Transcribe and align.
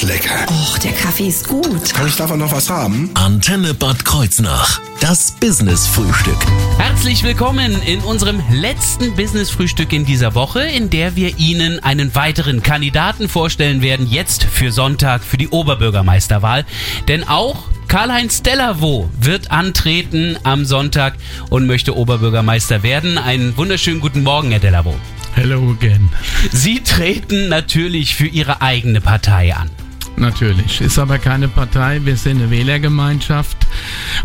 ist 0.00 0.08
lecker. 0.08 0.46
Och, 0.48 0.78
der 0.78 0.92
Kaffee 0.92 1.28
ist 1.28 1.48
gut. 1.48 1.92
Kann 1.92 2.06
ich 2.06 2.16
davon 2.16 2.38
noch 2.38 2.52
was 2.52 2.70
haben? 2.70 3.10
Antenne 3.14 3.74
Bad 3.74 4.04
Kreuznach. 4.04 4.80
Das 5.00 5.32
Business-Frühstück. 5.32 6.38
Herzlich 6.78 7.22
willkommen 7.22 7.80
in 7.82 8.00
unserem 8.00 8.42
letzten 8.50 9.14
Business-Frühstück 9.14 9.92
in 9.92 10.04
dieser 10.04 10.34
Woche, 10.34 10.60
in 10.60 10.90
der 10.90 11.16
wir 11.16 11.38
Ihnen 11.38 11.80
einen 11.80 12.14
weiteren 12.14 12.62
Kandidaten 12.62 13.28
vorstellen 13.28 13.82
werden, 13.82 14.06
jetzt 14.06 14.44
für 14.44 14.72
Sonntag 14.72 15.22
für 15.22 15.36
die 15.36 15.48
Oberbürgermeisterwahl. 15.48 16.64
Denn 17.08 17.26
auch 17.28 17.64
Karl-Heinz 17.88 18.42
Dellerwo 18.42 19.10
wird 19.18 19.50
antreten 19.50 20.38
am 20.44 20.64
Sonntag 20.64 21.14
und 21.50 21.66
möchte 21.66 21.96
Oberbürgermeister 21.96 22.82
werden. 22.82 23.18
Einen 23.18 23.56
wunderschönen 23.56 24.00
guten 24.00 24.22
Morgen, 24.22 24.50
Herr 24.50 24.60
Dellerwo. 24.60 24.94
Hello 25.34 25.70
again. 25.78 26.08
Sie 26.52 26.80
treten 26.80 27.48
natürlich 27.48 28.14
für 28.14 28.26
Ihre 28.26 28.62
eigene 28.62 29.00
Partei 29.00 29.54
an. 29.54 29.70
Natürlich. 30.16 30.80
Ist 30.80 30.98
aber 30.98 31.18
keine 31.18 31.48
Partei. 31.48 32.00
Wir 32.04 32.16
sind 32.16 32.38
eine 32.42 32.50
Wählergemeinschaft 32.50 33.56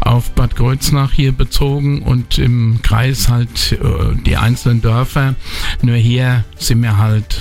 auf 0.02 0.32
Bad 0.32 0.56
Kreuznach 0.56 1.14
hier 1.14 1.32
bezogen 1.32 2.02
und 2.02 2.38
im 2.38 2.82
Kreis 2.82 3.30
halt 3.30 3.72
äh, 3.72 4.16
die 4.26 4.38
einzelnen 4.38 4.82
Dörfer. 4.82 5.36
Nur 5.82 5.96
hier 5.96 6.44
sind 6.58 6.82
wir 6.82 6.98
halt 6.98 7.40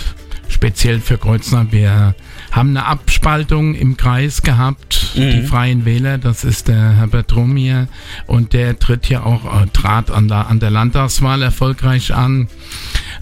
speziell 0.49 1.01
für 1.01 1.19
Kreuznach. 1.19 1.67
Wir 1.71 2.15
haben 2.55 2.71
eine 2.71 2.87
Abspaltung 2.87 3.75
im 3.75 3.97
Kreis 3.97 4.43
gehabt, 4.43 5.13
mhm. 5.15 5.31
die 5.31 5.43
Freien 5.43 5.85
Wähler, 5.85 6.19
das 6.19 6.45
ist 6.45 6.69
der 6.69 6.97
Herbert 6.97 7.35
Rum 7.35 7.57
hier 7.57 7.89
und 8.27 8.53
der 8.53 8.79
tritt 8.79 9.09
ja 9.09 9.25
auch, 9.25 9.63
äh, 9.63 9.67
trat 9.73 10.11
an 10.11 10.29
der, 10.29 10.49
an 10.49 10.61
der 10.61 10.71
Landtagswahl 10.71 11.43
erfolgreich 11.43 12.15
an 12.15 12.49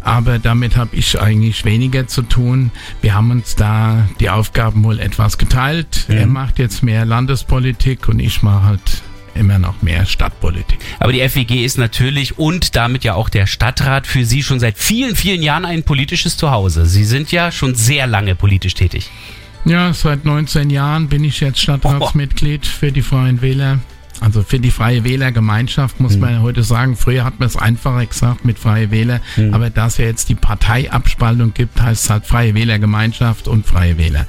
aber 0.05 0.39
damit 0.39 0.77
habe 0.77 0.97
ich 0.97 1.21
eigentlich 1.21 1.65
weniger 1.65 2.07
zu 2.07 2.23
tun. 2.23 2.71
Wir 3.01 3.15
haben 3.15 3.31
uns 3.31 3.55
da 3.57 4.09
die 4.21 4.31
Aufgaben 4.31 4.83
wohl 4.85 4.99
etwas 4.99 5.39
geteilt. 5.39 6.07
Mhm. 6.09 6.17
Er 6.17 6.27
macht 6.27 6.59
jetzt 6.59 6.83
mehr 6.83 7.05
Landespolitik 7.05 8.09
und 8.09 8.19
ich 8.19 8.43
mache 8.43 8.65
halt 8.65 9.03
immer 9.35 9.59
noch 9.59 9.83
mehr 9.83 10.07
Stadtpolitik. 10.07 10.79
Aber 10.99 11.13
die 11.13 11.27
FWG 11.27 11.65
ist 11.65 11.79
natürlich 11.79 12.39
und 12.39 12.77
damit 12.77 13.05
ja 13.05 13.15
auch 13.15 13.29
der 13.29 13.47
Stadtrat 13.47 14.07
für 14.07 14.25
Sie 14.25 14.43
schon 14.43 14.61
seit 14.61 14.79
vielen, 14.79 15.17
vielen 15.17 15.43
Jahren 15.43 15.65
ein 15.65 15.83
politisches 15.83 16.37
Zuhause. 16.37 16.87
Sie 16.87 17.05
sind 17.05 17.33
ja 17.33 17.51
schon 17.51 17.75
sehr 17.75 18.07
lange 18.07 18.35
politisch 18.35 18.75
tätig. 18.75 19.11
Ja, 19.65 19.93
seit 19.93 20.25
19 20.25 20.71
Jahren 20.71 21.09
bin 21.09 21.23
ich 21.23 21.41
jetzt 21.41 21.61
Stadtratsmitglied 21.61 22.67
für 22.67 22.91
die 22.91 23.03
Freien 23.03 23.43
Wähler. 23.43 23.79
Also 24.23 24.45
für 24.45 24.61
die 24.61 24.71
Freie 24.71 25.03
Wählergemeinschaft 25.03 25.99
muss 25.99 26.15
mhm. 26.15 26.21
man 26.21 26.33
ja 26.35 26.41
heute 26.43 26.63
sagen, 26.63 26.97
früher 26.97 27.25
hat 27.25 27.41
man 27.41 27.49
es 27.49 27.57
einfacher 27.57 28.07
gesagt 28.07 28.45
mit 28.45 28.57
Freie 28.57 28.93
Wähler, 28.93 29.21
mhm. 29.37 29.53
aber 29.53 29.69
da 29.69 29.89
es 29.89 29.99
ja 29.99 30.05
jetzt 30.05 30.29
die 30.29 30.37
Parteiabspaltung 30.37 31.55
gibt, 31.55 31.83
heißt 31.83 32.05
es 32.05 32.11
halt 32.11 32.27
Freie 32.27 32.55
Wählergemeinschaft 32.55 33.49
und 33.49 33.67
Freie 33.67 33.99
Wähler. 33.99 34.27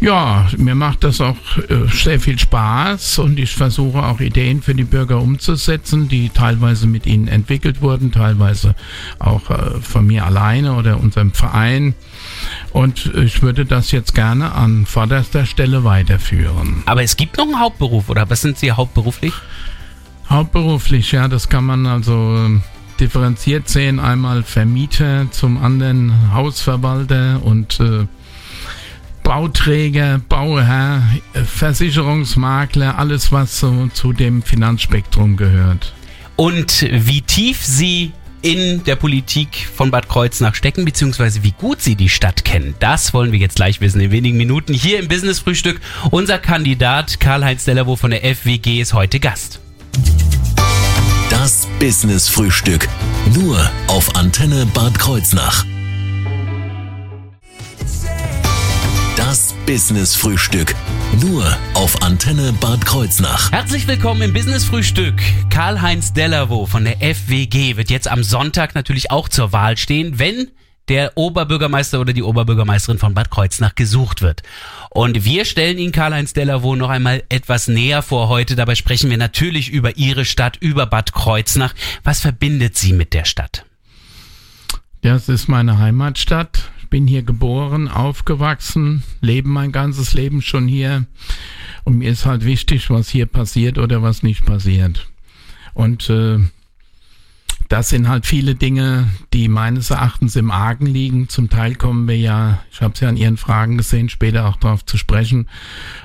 Ja, 0.00 0.48
mir 0.56 0.74
macht 0.74 1.04
das 1.04 1.20
auch 1.20 1.36
äh, 1.68 1.88
sehr 1.92 2.20
viel 2.20 2.38
Spaß 2.38 3.18
und 3.18 3.38
ich 3.38 3.52
versuche 3.54 4.02
auch 4.02 4.20
Ideen 4.20 4.62
für 4.62 4.74
die 4.74 4.84
Bürger 4.84 5.20
umzusetzen, 5.20 6.08
die 6.08 6.30
teilweise 6.30 6.86
mit 6.86 7.04
ihnen 7.04 7.28
entwickelt 7.28 7.82
wurden, 7.82 8.12
teilweise 8.12 8.74
auch 9.18 9.50
äh, 9.50 9.80
von 9.82 10.06
mir 10.06 10.24
alleine 10.24 10.72
oder 10.72 10.98
unserem 10.98 11.32
Verein. 11.32 11.94
Und 12.72 13.12
ich 13.14 13.42
würde 13.42 13.64
das 13.64 13.90
jetzt 13.90 14.14
gerne 14.14 14.52
an 14.52 14.86
vorderster 14.86 15.46
Stelle 15.46 15.84
weiterführen. 15.84 16.82
Aber 16.86 17.02
es 17.02 17.16
gibt 17.16 17.36
noch 17.36 17.44
einen 17.44 17.60
Hauptberuf, 17.60 18.08
oder 18.08 18.28
was 18.30 18.40
sind 18.40 18.58
Sie 18.58 18.72
hauptberuflich? 18.72 19.34
Hauptberuflich, 20.28 21.12
ja, 21.12 21.28
das 21.28 21.48
kann 21.48 21.64
man 21.64 21.86
also 21.86 22.12
ähm, 22.12 22.62
differenziert 23.00 23.68
sehen. 23.68 23.98
Einmal 24.00 24.42
Vermieter, 24.42 25.30
zum 25.30 25.62
anderen 25.62 26.32
Hausverwalter 26.32 27.40
und 27.42 27.80
äh, 27.80 28.06
Bauträger, 29.22 30.20
Bauherr, 30.28 31.02
Versicherungsmakler, 31.32 32.98
alles 32.98 33.30
was 33.30 33.60
so 33.60 33.88
zu 33.92 34.12
dem 34.12 34.42
Finanzspektrum 34.42 35.36
gehört. 35.36 35.92
Und 36.36 36.86
wie 36.90 37.22
tief 37.22 37.64
Sie 37.64 38.12
in 38.42 38.84
der 38.84 38.96
Politik 38.96 39.68
von 39.74 39.90
Bad 39.90 40.08
Kreuznach 40.08 40.54
stecken, 40.54 40.84
beziehungsweise 40.84 41.42
wie 41.42 41.52
gut 41.52 41.80
sie 41.80 41.94
die 41.94 42.08
Stadt 42.08 42.44
kennen. 42.44 42.74
Das 42.80 43.14
wollen 43.14 43.32
wir 43.32 43.38
jetzt 43.38 43.56
gleich 43.56 43.80
wissen 43.80 44.00
in 44.00 44.10
wenigen 44.10 44.36
Minuten 44.36 44.74
hier 44.74 44.98
im 44.98 45.08
Business 45.08 45.38
Frühstück. 45.38 45.80
Unser 46.10 46.38
Kandidat 46.38 47.20
Karl-Heinz 47.20 47.64
Dellerwo 47.64 47.96
von 47.96 48.10
der 48.10 48.22
FWG 48.22 48.80
ist 48.80 48.92
heute 48.92 49.20
Gast. 49.20 49.60
Das 51.30 51.66
Business 51.78 52.28
Frühstück. 52.28 52.88
Nur 53.34 53.58
auf 53.86 54.14
Antenne 54.16 54.66
Bad 54.66 54.98
Kreuznach. 54.98 55.64
Business 59.66 60.16
Frühstück. 60.16 60.74
Nur 61.20 61.56
auf 61.74 62.02
Antenne 62.02 62.52
Bad 62.60 62.84
Kreuznach. 62.84 63.52
Herzlich 63.52 63.86
willkommen 63.86 64.22
im 64.22 64.32
Business 64.32 64.64
Frühstück. 64.64 65.14
Karl-Heinz 65.50 66.12
Dellerwo 66.12 66.66
von 66.66 66.84
der 66.84 66.96
FWG 66.96 67.76
wird 67.76 67.88
jetzt 67.88 68.08
am 68.08 68.24
Sonntag 68.24 68.74
natürlich 68.74 69.12
auch 69.12 69.28
zur 69.28 69.52
Wahl 69.52 69.76
stehen, 69.76 70.18
wenn 70.18 70.50
der 70.88 71.16
Oberbürgermeister 71.16 72.00
oder 72.00 72.12
die 72.12 72.24
Oberbürgermeisterin 72.24 72.98
von 72.98 73.14
Bad 73.14 73.30
Kreuznach 73.30 73.76
gesucht 73.76 74.20
wird. 74.20 74.42
Und 74.90 75.24
wir 75.24 75.44
stellen 75.44 75.78
Ihnen 75.78 75.92
Karl-Heinz 75.92 76.32
Dellerwo 76.32 76.74
noch 76.74 76.90
einmal 76.90 77.22
etwas 77.28 77.68
näher 77.68 78.02
vor 78.02 78.28
heute. 78.28 78.56
Dabei 78.56 78.74
sprechen 78.74 79.10
wir 79.10 79.18
natürlich 79.18 79.70
über 79.70 79.96
Ihre 79.96 80.24
Stadt, 80.24 80.56
über 80.58 80.86
Bad 80.86 81.12
Kreuznach. 81.12 81.74
Was 82.02 82.20
verbindet 82.20 82.76
Sie 82.76 82.92
mit 82.92 83.14
der 83.14 83.24
Stadt? 83.24 83.64
Ja, 85.04 85.14
es 85.14 85.28
ist 85.28 85.48
meine 85.48 85.78
Heimatstadt 85.78 86.72
bin 86.92 87.06
hier 87.06 87.22
geboren, 87.22 87.88
aufgewachsen, 87.88 89.02
lebe 89.22 89.48
mein 89.48 89.72
ganzes 89.72 90.12
Leben 90.12 90.42
schon 90.42 90.68
hier. 90.68 91.06
Und 91.84 91.96
mir 91.96 92.10
ist 92.10 92.26
halt 92.26 92.44
wichtig, 92.44 92.90
was 92.90 93.08
hier 93.08 93.24
passiert 93.24 93.78
oder 93.78 94.02
was 94.02 94.22
nicht 94.22 94.44
passiert. 94.44 95.08
Und 95.72 96.10
äh, 96.10 96.38
das 97.70 97.88
sind 97.88 98.08
halt 98.08 98.26
viele 98.26 98.56
Dinge, 98.56 99.08
die 99.32 99.48
meines 99.48 99.88
Erachtens 99.88 100.36
im 100.36 100.50
Argen 100.50 100.84
liegen. 100.84 101.30
Zum 101.30 101.48
Teil 101.48 101.76
kommen 101.76 102.06
wir 102.06 102.18
ja, 102.18 102.62
ich 102.70 102.82
habe 102.82 102.92
es 102.92 103.00
ja 103.00 103.08
an 103.08 103.16
Ihren 103.16 103.38
Fragen 103.38 103.78
gesehen, 103.78 104.10
später 104.10 104.44
auch 104.46 104.56
darauf 104.56 104.84
zu 104.84 104.98
sprechen. 104.98 105.48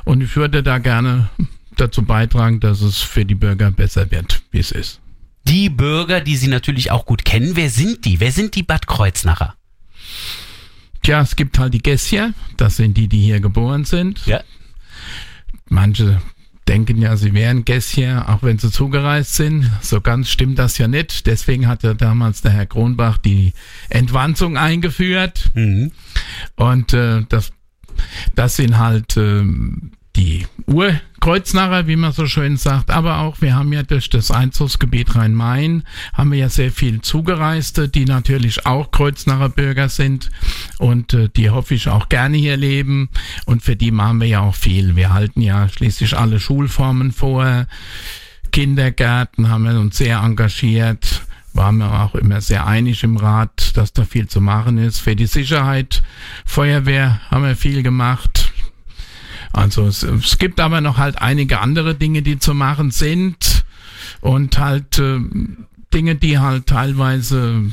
Und 0.05 0.21
ich 0.21 0.37
würde 0.37 0.63
da 0.63 0.77
gerne 0.77 1.29
dazu 1.75 2.03
beitragen, 2.03 2.61
dass 2.61 2.79
es 2.79 3.01
für 3.01 3.25
die 3.25 3.35
Bürger 3.35 3.71
besser 3.71 4.09
wird, 4.09 4.41
wie 4.51 4.59
es 4.59 4.71
ist. 4.71 5.01
Die 5.43 5.69
Bürger, 5.69 6.21
die 6.21 6.37
Sie 6.37 6.47
natürlich 6.47 6.91
auch 6.91 7.05
gut 7.05 7.25
kennen, 7.25 7.57
wer 7.57 7.69
sind 7.69 8.05
die? 8.05 8.21
Wer 8.21 8.31
sind 8.31 8.55
die 8.55 8.63
Bad 8.63 8.87
Kreuznacher? 8.87 9.57
Tja, 11.07 11.21
es 11.21 11.37
gibt 11.37 11.57
halt 11.57 11.73
die 11.73 11.81
Gässier, 11.81 12.33
das 12.57 12.75
sind 12.75 12.97
die, 12.97 13.07
die 13.07 13.21
hier 13.21 13.39
geboren 13.39 13.85
sind. 13.85 14.25
Ja. 14.25 14.43
Manche 15.69 16.21
denken 16.67 17.01
ja, 17.01 17.15
sie 17.15 17.33
wären 17.33 17.63
Gässier, 17.63 18.25
auch 18.27 18.43
wenn 18.43 18.59
sie 18.59 18.69
zugereist 18.69 19.35
sind. 19.35 19.71
So 19.79 20.01
ganz 20.01 20.29
stimmt 20.29 20.59
das 20.59 20.77
ja 20.77 20.89
nicht. 20.89 21.25
Deswegen 21.25 21.69
hat 21.69 21.83
ja 21.83 21.93
damals 21.93 22.41
der 22.41 22.51
Herr 22.51 22.65
Kronbach 22.65 23.19
die 23.19 23.53
Entwanzung 23.87 24.57
eingeführt. 24.57 25.49
Mhm. 25.53 25.93
Und 26.57 26.91
äh, 26.91 27.23
das, 27.29 27.53
das 28.35 28.57
sind 28.57 28.77
halt 28.77 29.15
äh, 29.15 29.45
die 30.17 30.47
Urkreuznacher, 30.65 31.87
wie 31.87 31.95
man 31.95 32.11
so 32.11 32.25
schön 32.25 32.57
sagt, 32.57 32.89
aber 32.89 33.19
auch 33.19 33.39
wir 33.39 33.55
haben 33.55 33.71
ja 33.71 33.83
durch 33.83 34.09
das 34.09 34.31
Einzugsgebiet 34.31 35.15
Rhein-Main 35.15 35.83
haben 36.13 36.31
wir 36.31 36.39
ja 36.39 36.49
sehr 36.49 36.71
viel 36.71 37.01
Zugereiste, 37.01 37.87
die 37.87 38.05
natürlich 38.05 38.65
auch 38.65 38.91
Kreuznacher 38.91 39.49
Bürger 39.49 39.89
sind 39.89 40.31
und 40.79 41.13
äh, 41.13 41.29
die 41.29 41.51
hoffe 41.51 41.75
ich 41.75 41.87
auch 41.87 42.09
gerne 42.09 42.37
hier 42.37 42.57
leben 42.57 43.09
und 43.45 43.61
für 43.61 43.75
die 43.75 43.91
machen 43.91 44.19
wir 44.19 44.27
ja 44.27 44.41
auch 44.41 44.55
viel. 44.55 44.95
Wir 44.95 45.13
halten 45.13 45.41
ja 45.41 45.69
schließlich 45.69 46.17
alle 46.17 46.39
Schulformen 46.39 47.11
vor, 47.11 47.67
Kindergärten 48.51 49.49
haben 49.49 49.65
wir 49.65 49.79
uns 49.79 49.97
sehr 49.97 50.17
engagiert 50.19 51.21
waren 51.53 51.77
wir 51.77 51.91
auch 51.91 52.13
immer 52.13 52.39
sehr 52.39 52.67
einig 52.67 53.03
im 53.03 53.17
Rat, 53.17 53.75
dass 53.75 53.91
da 53.91 54.05
viel 54.05 54.27
zu 54.27 54.41
machen 54.41 54.77
ist. 54.77 54.99
Für 54.99 55.15
die 55.15 55.25
Sicherheit, 55.25 56.03
Feuerwehr 56.45 57.19
haben 57.31 57.43
wir 57.43 57.55
viel 57.55 57.81
gemacht. 57.81 58.46
Also 59.53 59.87
es, 59.87 60.03
es 60.03 60.37
gibt 60.37 60.59
aber 60.59 60.81
noch 60.81 60.97
halt 60.97 61.21
einige 61.21 61.59
andere 61.59 61.95
Dinge, 61.95 62.21
die 62.21 62.39
zu 62.39 62.53
machen 62.53 62.91
sind 62.91 63.65
und 64.21 64.57
halt 64.59 64.99
äh, 64.99 65.19
Dinge, 65.93 66.15
die 66.15 66.39
halt 66.39 66.67
teilweise 66.67 67.71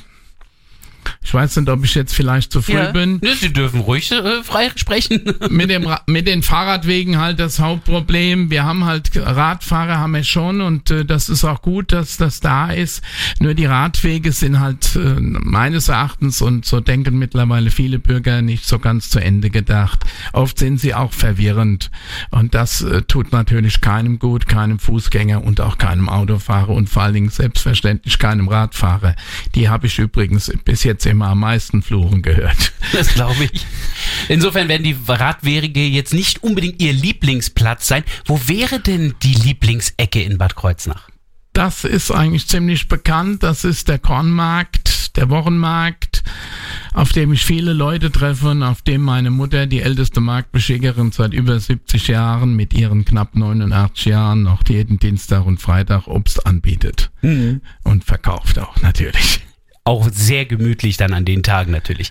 ich 1.24 1.32
weiß 1.32 1.56
nicht, 1.56 1.70
ob 1.70 1.82
ich 1.84 1.94
jetzt 1.94 2.14
vielleicht 2.14 2.52
zu 2.52 2.60
früh 2.60 2.74
ja. 2.74 2.92
bin. 2.92 3.20
Sie 3.40 3.52
dürfen 3.52 3.80
ruhig 3.80 4.12
äh, 4.12 4.42
frei 4.42 4.70
sprechen. 4.76 5.22
mit, 5.50 5.70
dem, 5.70 5.88
mit 6.06 6.26
den 6.26 6.42
Fahrradwegen 6.42 7.18
halt 7.18 7.40
das 7.40 7.60
Hauptproblem. 7.60 8.50
Wir 8.50 8.64
haben 8.64 8.84
halt 8.84 9.10
Radfahrer 9.16 9.98
haben 9.98 10.12
wir 10.12 10.22
schon 10.24 10.60
und 10.60 10.90
äh, 10.90 11.04
das 11.04 11.30
ist 11.30 11.44
auch 11.44 11.62
gut, 11.62 11.92
dass 11.92 12.18
das 12.18 12.40
da 12.40 12.70
ist. 12.70 13.02
Nur 13.40 13.54
die 13.54 13.64
Radwege 13.64 14.32
sind 14.32 14.60
halt 14.60 14.96
äh, 14.96 15.16
meines 15.18 15.88
Erachtens 15.88 16.42
und 16.42 16.66
so 16.66 16.80
denken 16.80 17.18
mittlerweile 17.18 17.70
viele 17.70 17.98
Bürger 17.98 18.42
nicht 18.42 18.66
so 18.66 18.78
ganz 18.78 19.08
zu 19.08 19.18
Ende 19.18 19.48
gedacht. 19.48 20.04
Oft 20.34 20.58
sind 20.58 20.78
sie 20.78 20.94
auch 20.94 21.12
verwirrend 21.12 21.90
und 22.30 22.54
das 22.54 22.82
äh, 22.82 23.00
tut 23.02 23.32
natürlich 23.32 23.80
keinem 23.80 24.18
gut, 24.18 24.46
keinem 24.46 24.78
Fußgänger 24.78 25.42
und 25.42 25.62
auch 25.62 25.78
keinem 25.78 26.10
Autofahrer 26.10 26.70
und 26.70 26.90
vor 26.90 27.04
allen 27.04 27.14
Dingen 27.14 27.30
selbstverständlich 27.30 28.18
keinem 28.18 28.48
Radfahrer. 28.48 29.16
Die 29.54 29.70
habe 29.70 29.86
ich 29.86 29.98
übrigens 29.98 30.52
bis 30.64 30.84
jetzt 30.84 31.06
immer 31.14 31.28
am 31.28 31.40
meisten 31.40 31.82
fluchen 31.82 32.22
gehört. 32.22 32.72
Das 32.92 33.14
glaube 33.14 33.44
ich. 33.44 33.64
Insofern 34.28 34.68
werden 34.68 34.82
die 34.82 34.96
Radwege 35.06 35.80
jetzt 35.80 36.12
nicht 36.12 36.42
unbedingt 36.42 36.82
Ihr 36.82 36.92
Lieblingsplatz 36.92 37.86
sein. 37.86 38.02
Wo 38.26 38.40
wäre 38.46 38.80
denn 38.80 39.14
die 39.22 39.34
Lieblingsecke 39.34 40.22
in 40.22 40.38
Bad 40.38 40.56
Kreuznach? 40.56 41.08
Das 41.52 41.84
ist 41.84 42.10
eigentlich 42.10 42.48
ziemlich 42.48 42.88
bekannt. 42.88 43.44
Das 43.44 43.62
ist 43.62 43.86
der 43.86 44.00
Kornmarkt, 44.00 45.16
der 45.16 45.30
Wochenmarkt, 45.30 46.24
auf 46.94 47.12
dem 47.12 47.32
ich 47.32 47.44
viele 47.44 47.72
Leute 47.72 48.10
treffe 48.10 48.48
und 48.48 48.64
auf 48.64 48.82
dem 48.82 49.02
meine 49.02 49.30
Mutter, 49.30 49.66
die 49.66 49.80
älteste 49.80 50.20
Marktbeschickerin 50.20 51.12
seit 51.12 51.32
über 51.32 51.60
70 51.60 52.08
Jahren, 52.08 52.56
mit 52.56 52.74
ihren 52.74 53.04
knapp 53.04 53.36
89 53.36 54.06
Jahren 54.06 54.42
noch 54.42 54.62
jeden 54.68 54.98
Dienstag 54.98 55.46
und 55.46 55.60
Freitag 55.60 56.08
Obst 56.08 56.44
anbietet. 56.44 57.12
Mhm. 57.22 57.60
Und 57.84 58.02
verkauft 58.04 58.58
auch 58.58 58.82
natürlich 58.82 59.43
auch 59.84 60.08
sehr 60.10 60.46
gemütlich 60.46 60.96
dann 60.96 61.12
an 61.12 61.24
den 61.24 61.42
Tagen 61.42 61.70
natürlich. 61.70 62.10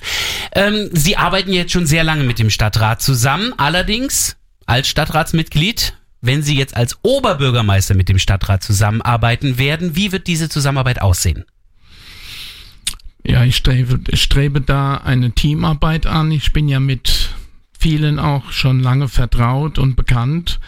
Ähm, 0.53 0.89
Sie 0.93 1.17
arbeiten 1.17 1.51
jetzt 1.51 1.71
schon 1.71 1.87
sehr 1.87 2.03
lange 2.03 2.23
mit 2.23 2.39
dem 2.39 2.51
Stadtrat 2.51 3.01
zusammen. 3.01 3.53
Allerdings 3.57 4.37
als 4.65 4.87
Stadtratsmitglied, 4.87 5.97
wenn 6.21 6.43
Sie 6.43 6.55
jetzt 6.55 6.77
als 6.77 6.97
Oberbürgermeister 7.01 7.95
mit 7.95 8.09
dem 8.09 8.19
Stadtrat 8.19 8.63
zusammenarbeiten 8.63 9.57
werden, 9.57 9.95
wie 9.95 10.11
wird 10.11 10.27
diese 10.27 10.49
Zusammenarbeit 10.49 11.01
aussehen? 11.01 11.45
Ja, 13.25 13.43
ich 13.43 13.55
strebe, 13.55 13.99
ich 14.09 14.21
strebe 14.21 14.61
da 14.61 14.97
eine 14.97 15.31
Teamarbeit 15.31 16.05
an. 16.05 16.31
Ich 16.31 16.53
bin 16.53 16.67
ja 16.67 16.79
mit 16.79 17.29
vielen 17.83 18.19
auch 18.19 18.51
schon 18.51 18.79
lange 18.79 19.09
vertraut 19.09 19.77
und 19.77 19.95
bekannt 19.95 20.61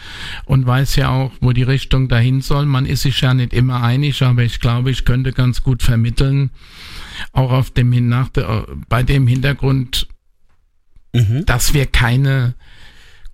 und 0.44 0.66
weiß 0.66 0.96
ja 0.96 1.08
auch, 1.08 1.32
wo 1.40 1.52
die 1.52 1.62
Richtung 1.62 2.08
dahin 2.08 2.42
soll. 2.42 2.66
Man 2.66 2.84
ist 2.84 3.02
sich 3.02 3.22
ja 3.22 3.32
nicht 3.32 3.54
immer 3.54 3.82
einig, 3.82 4.22
aber 4.22 4.42
ich 4.42 4.60
glaube, 4.60 4.90
ich 4.90 5.06
könnte 5.06 5.32
ganz 5.32 5.62
gut 5.62 5.82
vermitteln, 5.82 6.50
auch 7.32 7.50
auf 7.50 7.70
dem 7.70 8.08
nach 8.08 8.28
der, 8.28 8.66
bei 8.88 9.02
dem 9.02 9.26
Hintergrund, 9.26 10.08
mhm. 11.12 11.44
dass 11.46 11.74
wir 11.74 11.86
keine 11.86 12.54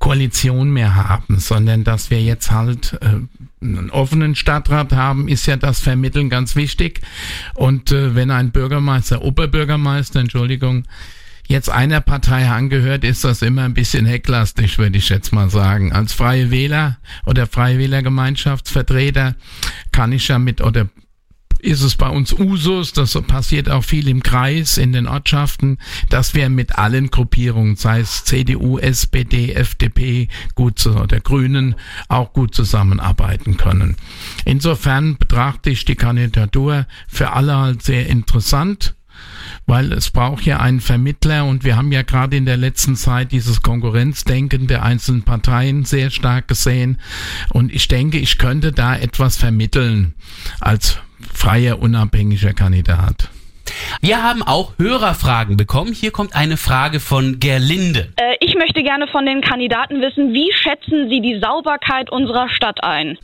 Koalition 0.02 0.72
mehr 0.72 0.96
haben, 0.96 1.38
sondern 1.38 1.84
dass 1.84 2.10
wir 2.10 2.20
jetzt 2.20 2.50
halt 2.50 2.98
äh, 3.02 3.20
einen 3.64 3.90
offenen 3.90 4.34
Stadtrat 4.34 4.92
haben, 4.92 5.28
ist 5.28 5.46
ja 5.46 5.56
das 5.56 5.78
Vermitteln 5.78 6.28
ganz 6.28 6.56
wichtig. 6.56 7.00
Und 7.54 7.92
äh, 7.92 8.16
wenn 8.16 8.32
ein 8.32 8.50
Bürgermeister, 8.50 9.22
Oberbürgermeister, 9.22 10.18
Entschuldigung, 10.18 10.88
jetzt 11.46 11.70
einer 11.70 12.00
Partei 12.00 12.48
angehört, 12.48 13.04
ist 13.04 13.22
das 13.22 13.42
immer 13.42 13.62
ein 13.62 13.74
bisschen 13.74 14.04
hecklastig, 14.04 14.78
würde 14.78 14.98
ich 14.98 15.08
jetzt 15.08 15.32
mal 15.32 15.50
sagen. 15.50 15.92
Als 15.92 16.12
Freie 16.12 16.50
Wähler 16.50 16.98
oder 17.24 17.46
Freie 17.46 17.78
Wählergemeinschaftsvertreter 17.78 19.36
kann 19.92 20.10
ich 20.10 20.26
ja 20.26 20.40
mit 20.40 20.60
oder 20.62 20.88
ist 21.62 21.82
es 21.82 21.94
bei 21.94 22.08
uns 22.08 22.32
Usus, 22.32 22.92
das 22.92 23.14
passiert 23.22 23.70
auch 23.70 23.84
viel 23.84 24.08
im 24.08 24.22
Kreis, 24.22 24.76
in 24.78 24.92
den 24.92 25.06
Ortschaften, 25.06 25.78
dass 26.10 26.34
wir 26.34 26.48
mit 26.48 26.76
allen 26.76 27.10
Gruppierungen, 27.10 27.76
sei 27.76 28.00
es 28.00 28.24
CDU, 28.24 28.78
SPD, 28.78 29.52
FDP, 29.52 30.28
gut 30.56 30.78
zu, 30.78 30.96
oder 30.96 31.20
Grünen, 31.20 31.76
auch 32.08 32.32
gut 32.32 32.54
zusammenarbeiten 32.54 33.56
können. 33.56 33.96
Insofern 34.44 35.16
betrachte 35.16 35.70
ich 35.70 35.84
die 35.84 35.94
Kandidatur 35.94 36.86
für 37.06 37.32
alle 37.32 37.56
halt 37.56 37.82
sehr 37.82 38.08
interessant 38.08 38.94
weil 39.66 39.92
es 39.92 40.10
braucht 40.10 40.44
ja 40.44 40.58
einen 40.58 40.80
Vermittler 40.80 41.44
und 41.44 41.62
wir 41.62 41.76
haben 41.76 41.92
ja 41.92 42.02
gerade 42.02 42.36
in 42.36 42.46
der 42.46 42.56
letzten 42.56 42.96
Zeit 42.96 43.30
dieses 43.30 43.62
Konkurrenzdenken 43.62 44.66
der 44.66 44.82
einzelnen 44.82 45.22
Parteien 45.22 45.84
sehr 45.84 46.10
stark 46.10 46.48
gesehen 46.48 46.98
und 47.50 47.72
ich 47.72 47.88
denke, 47.88 48.18
ich 48.18 48.38
könnte 48.38 48.72
da 48.72 48.96
etwas 48.96 49.36
vermitteln 49.36 50.14
als 50.60 50.98
freier, 51.32 51.80
unabhängiger 51.80 52.52
Kandidat. 52.52 53.28
Wir 54.00 54.22
haben 54.22 54.42
auch 54.42 54.78
Hörerfragen 54.78 55.56
bekommen. 55.56 55.92
Hier 55.92 56.10
kommt 56.10 56.34
eine 56.34 56.56
Frage 56.56 57.00
von 57.00 57.40
Gerlinde. 57.40 58.12
Äh, 58.16 58.36
ich 58.40 58.54
möchte 58.54 58.82
gerne 58.82 59.06
von 59.08 59.24
den 59.26 59.40
Kandidaten 59.40 60.00
wissen, 60.00 60.32
wie 60.32 60.52
schätzen 60.52 61.08
Sie 61.08 61.20
die 61.20 61.40
Sauberkeit 61.40 62.10
unserer 62.10 62.48
Stadt 62.48 62.82
ein? 62.82 63.18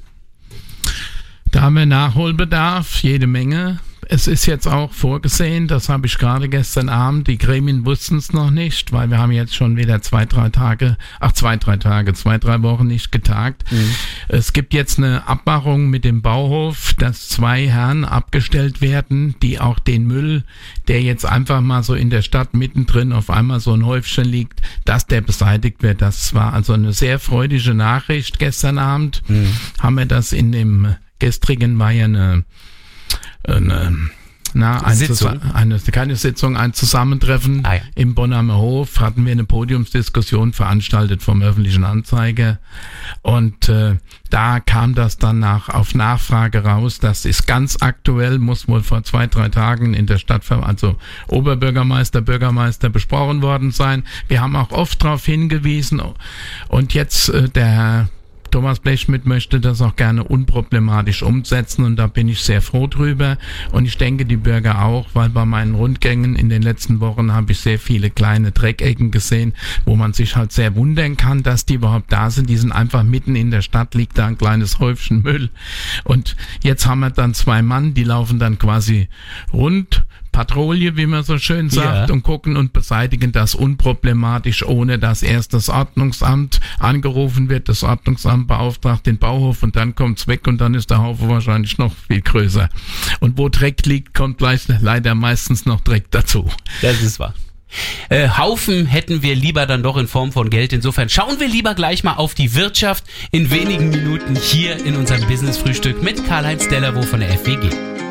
Da 1.50 1.62
haben 1.62 1.74
wir 1.74 1.86
Nachholbedarf, 1.86 3.02
jede 3.02 3.26
Menge. 3.26 3.80
Es 4.10 4.26
ist 4.26 4.46
jetzt 4.46 4.66
auch 4.66 4.90
vorgesehen, 4.92 5.68
das 5.68 5.90
habe 5.90 6.06
ich 6.06 6.16
gerade 6.16 6.48
gestern 6.48 6.88
Abend, 6.88 7.28
die 7.28 7.36
Gremien 7.36 7.84
wussten 7.84 8.16
es 8.16 8.32
noch 8.32 8.50
nicht, 8.50 8.90
weil 8.90 9.10
wir 9.10 9.18
haben 9.18 9.32
jetzt 9.32 9.54
schon 9.54 9.76
wieder 9.76 10.00
zwei, 10.00 10.24
drei 10.24 10.48
Tage, 10.48 10.96
ach 11.20 11.32
zwei, 11.32 11.58
drei 11.58 11.76
Tage, 11.76 12.14
zwei, 12.14 12.38
drei 12.38 12.62
Wochen 12.62 12.86
nicht 12.86 13.12
getagt. 13.12 13.70
Mhm. 13.70 13.94
Es 14.28 14.54
gibt 14.54 14.72
jetzt 14.72 14.96
eine 14.96 15.28
Abmachung 15.28 15.90
mit 15.90 16.04
dem 16.04 16.22
Bauhof, 16.22 16.94
dass 16.94 17.28
zwei 17.28 17.68
Herren 17.68 18.06
abgestellt 18.06 18.80
werden, 18.80 19.34
die 19.42 19.60
auch 19.60 19.78
den 19.78 20.06
Müll, 20.06 20.44
der 20.88 21.02
jetzt 21.02 21.26
einfach 21.26 21.60
mal 21.60 21.82
so 21.82 21.94
in 21.94 22.08
der 22.08 22.22
Stadt 22.22 22.54
mittendrin 22.54 23.12
auf 23.12 23.28
einmal 23.28 23.60
so 23.60 23.74
ein 23.74 23.84
Häufchen 23.84 24.24
liegt, 24.24 24.62
dass 24.86 25.06
der 25.06 25.20
beseitigt 25.20 25.82
wird. 25.82 26.00
Das 26.00 26.32
war 26.32 26.54
also 26.54 26.72
eine 26.72 26.94
sehr 26.94 27.18
freudige 27.18 27.74
Nachricht 27.74 28.38
gestern 28.38 28.78
Abend. 28.78 29.22
Mhm. 29.28 29.52
Haben 29.78 29.96
wir 29.96 30.06
das 30.06 30.32
in 30.32 30.50
dem 30.50 30.96
gestrigen 31.18 31.78
war 31.78 31.90
ja 31.90 32.04
eine 32.04 32.44
eine, 33.44 34.10
na, 34.54 34.82
eine, 34.82 34.96
Sitzung. 34.96 35.42
eine, 35.52 35.78
keine 35.78 36.16
Sitzung, 36.16 36.56
ein 36.56 36.72
Zusammentreffen 36.72 37.64
ah, 37.64 37.74
ja. 37.74 37.80
im 37.94 38.14
Bonner 38.14 38.56
Hof 38.56 39.00
hatten 39.00 39.24
wir 39.24 39.32
eine 39.32 39.44
Podiumsdiskussion 39.44 40.52
veranstaltet 40.52 41.22
vom 41.22 41.42
öffentlichen 41.42 41.84
Anzeiger 41.84 42.58
und 43.22 43.68
äh, 43.68 43.96
da 44.30 44.60
kam 44.60 44.94
das 44.94 45.18
dann 45.18 45.38
nach, 45.38 45.68
auf 45.68 45.94
Nachfrage 45.94 46.64
raus, 46.64 46.98
das 46.98 47.24
ist 47.24 47.46
ganz 47.46 47.78
aktuell, 47.80 48.38
muss 48.38 48.68
wohl 48.68 48.82
vor 48.82 49.02
zwei, 49.04 49.26
drei 49.26 49.48
Tagen 49.48 49.94
in 49.94 50.06
der 50.06 50.18
Stadt, 50.18 50.50
also 50.50 50.96
Oberbürgermeister, 51.28 52.20
Bürgermeister 52.20 52.90
besprochen 52.90 53.42
worden 53.42 53.70
sein. 53.70 54.04
Wir 54.28 54.40
haben 54.40 54.56
auch 54.56 54.70
oft 54.70 55.02
darauf 55.02 55.24
hingewiesen 55.24 56.02
und 56.68 56.94
jetzt 56.94 57.28
äh, 57.30 57.48
der 57.48 58.08
Thomas 58.50 58.80
Blechschmidt 58.80 59.26
möchte 59.26 59.60
das 59.60 59.82
auch 59.82 59.96
gerne 59.96 60.24
unproblematisch 60.24 61.22
umsetzen 61.22 61.84
und 61.84 61.96
da 61.96 62.06
bin 62.06 62.28
ich 62.28 62.40
sehr 62.40 62.62
froh 62.62 62.86
drüber 62.86 63.38
und 63.72 63.86
ich 63.86 63.98
denke 63.98 64.24
die 64.24 64.36
Bürger 64.36 64.84
auch, 64.84 65.06
weil 65.14 65.28
bei 65.28 65.44
meinen 65.44 65.74
Rundgängen 65.74 66.36
in 66.36 66.48
den 66.48 66.62
letzten 66.62 67.00
Wochen 67.00 67.32
habe 67.32 67.52
ich 67.52 67.60
sehr 67.60 67.78
viele 67.78 68.10
kleine 68.10 68.52
Dreckecken 68.52 69.10
gesehen, 69.10 69.54
wo 69.84 69.96
man 69.96 70.12
sich 70.12 70.36
halt 70.36 70.52
sehr 70.52 70.74
wundern 70.76 71.16
kann, 71.16 71.42
dass 71.42 71.66
die 71.66 71.74
überhaupt 71.74 72.12
da 72.12 72.30
sind. 72.30 72.48
Die 72.48 72.56
sind 72.56 72.72
einfach 72.72 73.02
mitten 73.02 73.36
in 73.36 73.50
der 73.50 73.62
Stadt, 73.62 73.94
liegt 73.94 74.18
da 74.18 74.26
ein 74.26 74.38
kleines 74.38 74.78
Häufchen 74.78 75.22
Müll 75.22 75.50
und 76.04 76.36
jetzt 76.62 76.86
haben 76.86 77.00
wir 77.00 77.10
dann 77.10 77.34
zwei 77.34 77.62
Mann, 77.62 77.94
die 77.94 78.04
laufen 78.04 78.38
dann 78.38 78.58
quasi 78.58 79.08
rund 79.52 80.04
Patrouille, 80.32 80.96
wie 80.96 81.06
man 81.06 81.24
so 81.24 81.38
schön 81.38 81.70
sagt, 81.70 82.08
ja. 82.08 82.14
und 82.14 82.22
gucken 82.22 82.56
und 82.56 82.72
beseitigen 82.72 83.32
das 83.32 83.54
unproblematisch, 83.54 84.64
ohne 84.64 84.98
dass 84.98 85.22
erst 85.22 85.54
das 85.54 85.68
Ordnungsamt 85.68 86.60
angerufen 86.78 87.48
wird. 87.48 87.68
Das 87.68 87.82
Ordnungsamt 87.82 88.48
beauftragt 88.48 89.06
den 89.06 89.18
Bauhof 89.18 89.62
und 89.62 89.76
dann 89.76 89.94
kommt's 89.94 90.26
weg 90.26 90.46
und 90.46 90.60
dann 90.60 90.74
ist 90.74 90.90
der 90.90 90.98
Haufen 90.98 91.28
wahrscheinlich 91.28 91.78
noch 91.78 91.94
viel 92.08 92.20
größer. 92.20 92.68
Und 93.20 93.38
wo 93.38 93.48
Dreck 93.48 93.84
liegt, 93.86 94.14
kommt 94.14 94.38
gleich 94.38 94.62
leider 94.80 95.14
meistens 95.14 95.66
noch 95.66 95.80
Dreck 95.80 96.10
dazu. 96.10 96.48
Das 96.82 97.02
ist 97.02 97.18
wahr. 97.18 97.34
Äh, 98.08 98.28
Haufen 98.30 98.86
hätten 98.86 99.22
wir 99.22 99.34
lieber 99.34 99.66
dann 99.66 99.82
doch 99.82 99.96
in 99.96 100.08
Form 100.08 100.32
von 100.32 100.50
Geld. 100.50 100.72
Insofern 100.72 101.08
schauen 101.08 101.38
wir 101.38 101.48
lieber 101.48 101.74
gleich 101.74 102.02
mal 102.02 102.14
auf 102.14 102.34
die 102.34 102.54
Wirtschaft 102.54 103.04
in 103.30 103.50
wenigen 103.50 103.90
Minuten 103.90 104.36
hier 104.36 104.84
in 104.84 104.96
unserem 104.96 105.26
Business 105.26 105.58
Frühstück 105.58 106.02
mit 106.02 106.26
Karl-Heinz 106.26 106.68
Dellerwo 106.68 107.02
von 107.02 107.20
der 107.20 107.30
FWG. 107.30 108.07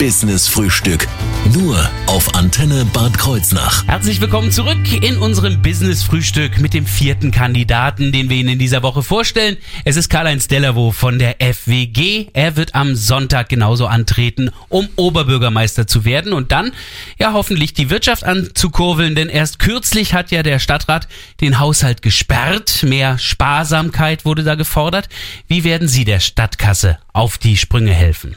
Business 0.00 0.48
Frühstück. 0.48 1.06
Nur 1.52 1.78
auf 2.06 2.34
Antenne 2.34 2.86
Bad 2.86 3.18
Kreuznach. 3.18 3.86
Herzlich 3.86 4.18
willkommen 4.22 4.50
zurück 4.50 4.78
in 5.02 5.18
unserem 5.18 5.60
Business 5.60 6.02
Frühstück 6.02 6.58
mit 6.58 6.72
dem 6.72 6.86
vierten 6.86 7.30
Kandidaten, 7.30 8.10
den 8.10 8.30
wir 8.30 8.38
Ihnen 8.38 8.48
in 8.48 8.58
dieser 8.58 8.82
Woche 8.82 9.02
vorstellen. 9.02 9.58
Es 9.84 9.96
ist 9.96 10.08
Karl-Heinz 10.08 10.48
Dellerwo 10.48 10.90
von 10.90 11.18
der 11.18 11.36
FWG. 11.38 12.28
Er 12.32 12.56
wird 12.56 12.74
am 12.74 12.96
Sonntag 12.96 13.50
genauso 13.50 13.86
antreten, 13.86 14.50
um 14.70 14.88
Oberbürgermeister 14.96 15.86
zu 15.86 16.06
werden 16.06 16.32
und 16.32 16.50
dann 16.50 16.72
ja 17.18 17.34
hoffentlich 17.34 17.74
die 17.74 17.90
Wirtschaft 17.90 18.24
anzukurbeln, 18.24 19.14
denn 19.14 19.28
erst 19.28 19.58
kürzlich 19.58 20.14
hat 20.14 20.30
ja 20.30 20.42
der 20.42 20.60
Stadtrat 20.60 21.08
den 21.42 21.58
Haushalt 21.58 22.00
gesperrt. 22.00 22.84
Mehr 22.84 23.18
Sparsamkeit 23.18 24.24
wurde 24.24 24.44
da 24.44 24.54
gefordert. 24.54 25.10
Wie 25.46 25.62
werden 25.62 25.88
Sie 25.88 26.06
der 26.06 26.20
Stadtkasse 26.20 26.96
auf 27.12 27.36
die 27.36 27.58
Sprünge 27.58 27.92
helfen? 27.92 28.34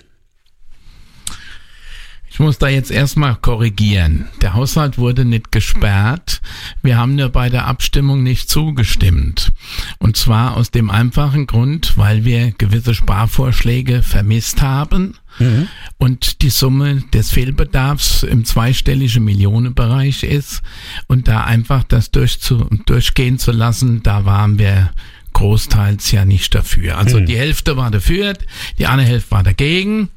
Ich 2.34 2.40
muss 2.40 2.58
da 2.58 2.68
jetzt 2.68 2.90
erstmal 2.90 3.36
korrigieren. 3.36 4.28
Der 4.42 4.56
Haushalt 4.56 4.98
wurde 4.98 5.24
nicht 5.24 5.52
gesperrt. 5.52 6.42
Wir 6.82 6.98
haben 6.98 7.14
nur 7.14 7.30
bei 7.30 7.48
der 7.50 7.68
Abstimmung 7.68 8.24
nicht 8.24 8.50
zugestimmt. 8.50 9.54
Und 10.00 10.18
zwar 10.18 10.58
aus 10.58 10.72
dem 10.72 10.90
einfachen 10.90 11.46
Grund, 11.46 11.96
weil 11.96 12.26
wir 12.26 12.52
gewisse 12.54 12.96
Sparvorschläge 12.96 14.02
vermisst 14.02 14.64
haben. 14.64 15.14
Mhm. 15.38 15.68
Und 16.00 16.42
die 16.42 16.50
Summe 16.50 17.04
des 17.14 17.30
Fehlbedarfs 17.30 18.24
im 18.24 18.46
zweistelligen 18.46 19.24
Millionenbereich 19.24 20.24
ist. 20.24 20.64
Und 21.06 21.28
da 21.28 21.44
einfach 21.44 21.84
das 21.84 22.10
durchzu, 22.10 22.68
durchgehen 22.88 23.38
zu 23.38 23.52
lassen, 23.52 24.02
da 24.02 24.26
waren 24.26 24.58
wir 24.58 24.90
großteils 25.34 26.10
ja 26.12 26.26
nicht 26.26 26.56
dafür. 26.56 26.98
Also 26.98 27.20
mhm. 27.20 27.28
die 27.28 27.38
Hälfte 27.38 27.78
war 27.78 27.92
dafür, 27.92 28.34
die 28.80 28.88
andere 28.88 29.08
Hälfte 29.08 29.30
war 29.30 29.44
dagegen. 29.44 30.10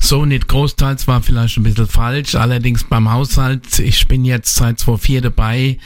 So 0.00 0.24
nicht 0.24 0.48
großteils 0.48 1.06
war 1.08 1.22
vielleicht 1.22 1.56
ein 1.56 1.62
bisschen 1.62 1.86
falsch. 1.88 2.34
Allerdings 2.34 2.84
beim 2.84 3.10
Haushalt, 3.10 3.78
ich 3.78 4.06
bin 4.08 4.24
jetzt 4.24 4.54
seit 4.54 4.78
2004 4.78 5.20
dabei, 5.22 5.78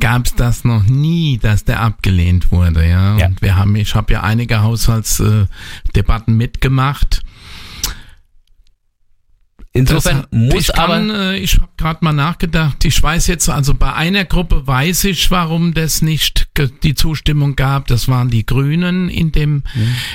gab 0.00 0.26
es 0.26 0.34
das 0.34 0.64
noch 0.64 0.84
nie, 0.84 1.38
dass 1.38 1.64
der 1.64 1.80
abgelehnt 1.80 2.50
wurde. 2.52 2.86
Ja, 2.88 3.16
Ja. 3.18 3.26
und 3.26 3.42
wir 3.42 3.56
haben, 3.56 3.76
ich 3.76 3.94
habe 3.94 4.12
ja 4.12 4.22
einige 4.22 4.62
Haushaltsdebatten 4.62 6.36
mitgemacht. 6.36 7.22
Insofern 9.80 10.26
Das- 10.30 10.40
muss 10.54 10.54
ich 10.68 10.72
kann, 10.74 11.10
aber 11.10 11.32
äh, 11.32 11.38
ich 11.38 11.56
habe 11.56 11.68
gerade 11.76 11.98
mal 12.04 12.12
nachgedacht. 12.12 12.84
Ich 12.84 13.02
weiß 13.02 13.26
jetzt, 13.26 13.48
also 13.48 13.74
bei 13.74 13.92
einer 13.94 14.24
Gruppe 14.24 14.66
weiß 14.66 15.04
ich, 15.04 15.30
warum 15.30 15.74
das 15.74 16.02
nicht 16.02 16.48
die 16.82 16.94
Zustimmung 16.94 17.56
gab. 17.56 17.86
Das 17.86 18.06
waren 18.08 18.28
die 18.30 18.44
Grünen 18.44 19.08
in 19.08 19.32
dem 19.32 19.50
Mhm. 19.54 19.62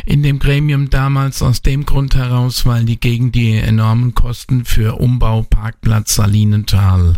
in 0.05 0.23
dem 0.23 0.39
Gremium 0.39 0.89
damals 0.89 1.41
aus 1.41 1.61
dem 1.61 1.85
Grund 1.85 2.15
heraus, 2.15 2.65
weil 2.65 2.85
die 2.85 2.99
gegen 2.99 3.31
die 3.31 3.53
enormen 3.55 4.13
Kosten 4.13 4.63
für 4.65 4.99
Umbau 4.99 5.41
Parkplatz 5.43 6.15
Salinental 6.15 7.15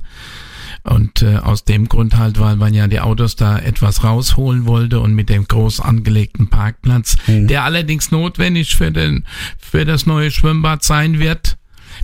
und 0.84 1.22
äh, 1.22 1.38
aus 1.38 1.66
dem 1.66 1.90
Grund 1.90 2.16
halt, 2.18 2.40
weil 2.40 2.56
man 2.56 2.74
ja 2.74 2.88
die 2.88 3.02
Autos 3.02 3.36
da 3.36 3.58
etwas 3.60 4.04
rausholen 4.04 4.66
wollte 4.66 5.02
und 5.02 5.14
mit 5.14 5.28
dem 5.30 5.46
groß 5.48 5.82
angelegten 5.82 6.48
Parkplatz, 6.50 7.18
der 7.28 7.64
allerdings 7.64 8.12
notwendig 8.12 8.76
für 8.76 8.92
den 8.92 9.26
für 9.58 9.84
das 9.86 10.06
neue 10.06 10.32
Schwimmbad 10.32 10.84
sein 10.84 11.20
wird, 11.20 11.57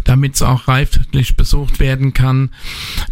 damit 0.03 0.35
es 0.35 0.41
auch 0.41 0.67
reiflich 0.67 1.35
besucht 1.35 1.79
werden 1.79 2.13
kann. 2.13 2.49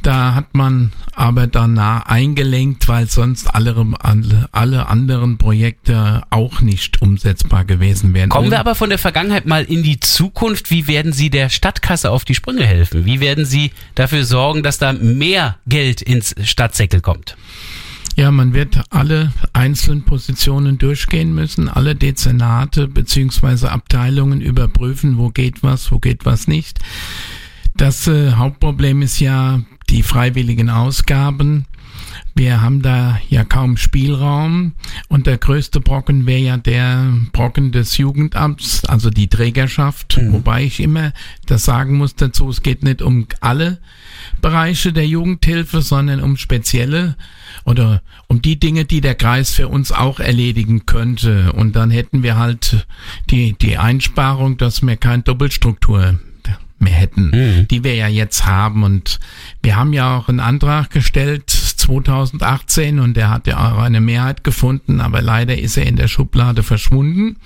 Da 0.02 0.36
hat 0.36 0.54
man 0.54 0.92
aber 1.14 1.48
danach 1.48 2.06
eingelenkt, 2.06 2.88
weil 2.88 3.10
sonst 3.10 3.54
alle, 3.54 3.76
alle, 4.00 4.50
alle 4.52 4.88
anderen 4.88 5.38
Projekte 5.38 6.24
auch 6.30 6.62
nicht 6.62 7.02
umsetzbar 7.02 7.66
gewesen 7.66 8.14
wären. 8.14 8.30
Kommen 8.30 8.52
wir 8.52 8.60
aber 8.60 8.76
von 8.76 8.90
der 8.90 9.00
Vergangenheit 9.00 9.46
mal 9.46 9.64
in 9.64 9.84
die 9.84 10.00
Zukunft. 10.00 10.72
Wie 10.72 10.88
werden 10.88 11.14
Sie 11.14 11.30
der 11.30 11.50
Stadtkasse 11.50 12.12
auf 12.12 12.26
die 12.26 12.36
Sprünge 12.36 12.66
helfen? 12.66 13.06
Wie 13.06 13.20
werden 13.20 13.46
Sie 13.46 13.72
dafür 13.96 14.26
sorgen, 14.26 14.64
dass 14.64 14.78
da 14.78 14.94
mehr 14.94 15.58
Geld 15.68 16.02
ins 16.02 16.36
Stadtsäckel 16.44 17.02
kommt? 17.02 17.36
Ja, 18.16 18.30
man 18.30 18.54
wird 18.54 18.82
alle 18.90 19.32
einzelnen 19.54 20.04
Positionen 20.04 20.78
durchgehen 20.78 21.34
müssen, 21.34 21.70
alle 21.70 21.96
Dezernate 21.96 22.88
beziehungsweise 22.88 23.72
Abteilungen 23.72 24.42
überprüfen, 24.42 25.18
wo 25.18 25.30
geht 25.30 25.64
was, 25.64 25.92
wo 25.92 26.00
geht 26.00 26.26
was 26.26 26.48
nicht. 26.48 26.80
Das 27.76 28.08
äh, 28.08 28.34
Hauptproblem 28.34 29.02
ist 29.02 29.20
ja 29.20 29.62
die 29.90 30.04
freiwilligen 30.04 30.70
Ausgaben. 30.70 31.66
Wir 32.34 32.62
haben 32.62 32.82
da 32.82 33.20
ja 33.30 33.44
kaum 33.44 33.78
Spielraum 33.78 34.74
und 35.10 35.28
der 35.28 35.38
größte 35.38 35.82
Brocken 35.82 36.26
wäre 36.26 36.40
ja 36.40 36.58
der 36.58 37.14
Brocken 37.34 37.72
des 37.72 37.98
Jugendamts, 37.98 38.86
also 38.86 39.10
die 39.10 39.28
Trägerschaft, 39.28 40.20
wobei 40.32 40.64
ich 40.64 40.80
immer 40.80 41.12
das 41.46 41.66
sagen 41.66 41.98
muss 41.98 42.16
dazu, 42.16 42.50
es 42.50 42.64
geht 42.64 42.84
nicht 42.84 43.02
um 43.02 43.28
alle 43.42 43.80
Bereiche 44.42 44.94
der 44.94 45.08
Jugendhilfe, 45.08 45.82
sondern 45.82 46.22
um 46.22 46.38
spezielle 46.38 47.16
oder 47.66 48.02
um 48.28 48.42
die 48.42 48.60
Dinge, 48.60 48.86
die 48.86 49.02
der 49.02 49.16
Kreis 49.16 49.52
für 49.52 49.68
uns 49.68 49.92
auch 49.92 50.20
erledigen 50.20 50.86
könnte. 50.86 51.52
Und 51.54 51.76
dann 51.76 51.92
hätten 51.92 52.24
wir 52.24 52.38
halt 52.38 52.88
die, 53.30 53.54
die 53.54 53.78
Einsparung, 53.78 54.58
dass 54.58 54.82
wir 54.82 54.96
keine 54.96 55.24
Doppelstruktur 55.24 56.20
mehr 56.80 56.94
hätten, 56.94 57.68
die 57.70 57.84
wir 57.84 57.96
ja 57.96 58.08
jetzt 58.08 58.46
haben. 58.46 58.84
Und 58.84 59.20
wir 59.62 59.76
haben 59.76 59.94
ja 59.94 60.18
auch 60.18 60.30
einen 60.30 60.40
Antrag 60.40 60.90
gestellt 60.90 61.52
2018 61.82 63.00
und 63.00 63.18
der 63.18 63.30
hat 63.30 63.48
ja 63.48 63.74
auch 63.74 63.80
eine 63.80 64.02
Mehrheit 64.02 64.44
gefunden, 64.44 65.02
aber 65.02 65.22
leider 65.22 65.58
ist 65.58 65.78
er 65.78 65.86
in 65.86 65.96
der 65.96 66.08
Schublade 66.08 66.64
verschwunden. 66.64 67.38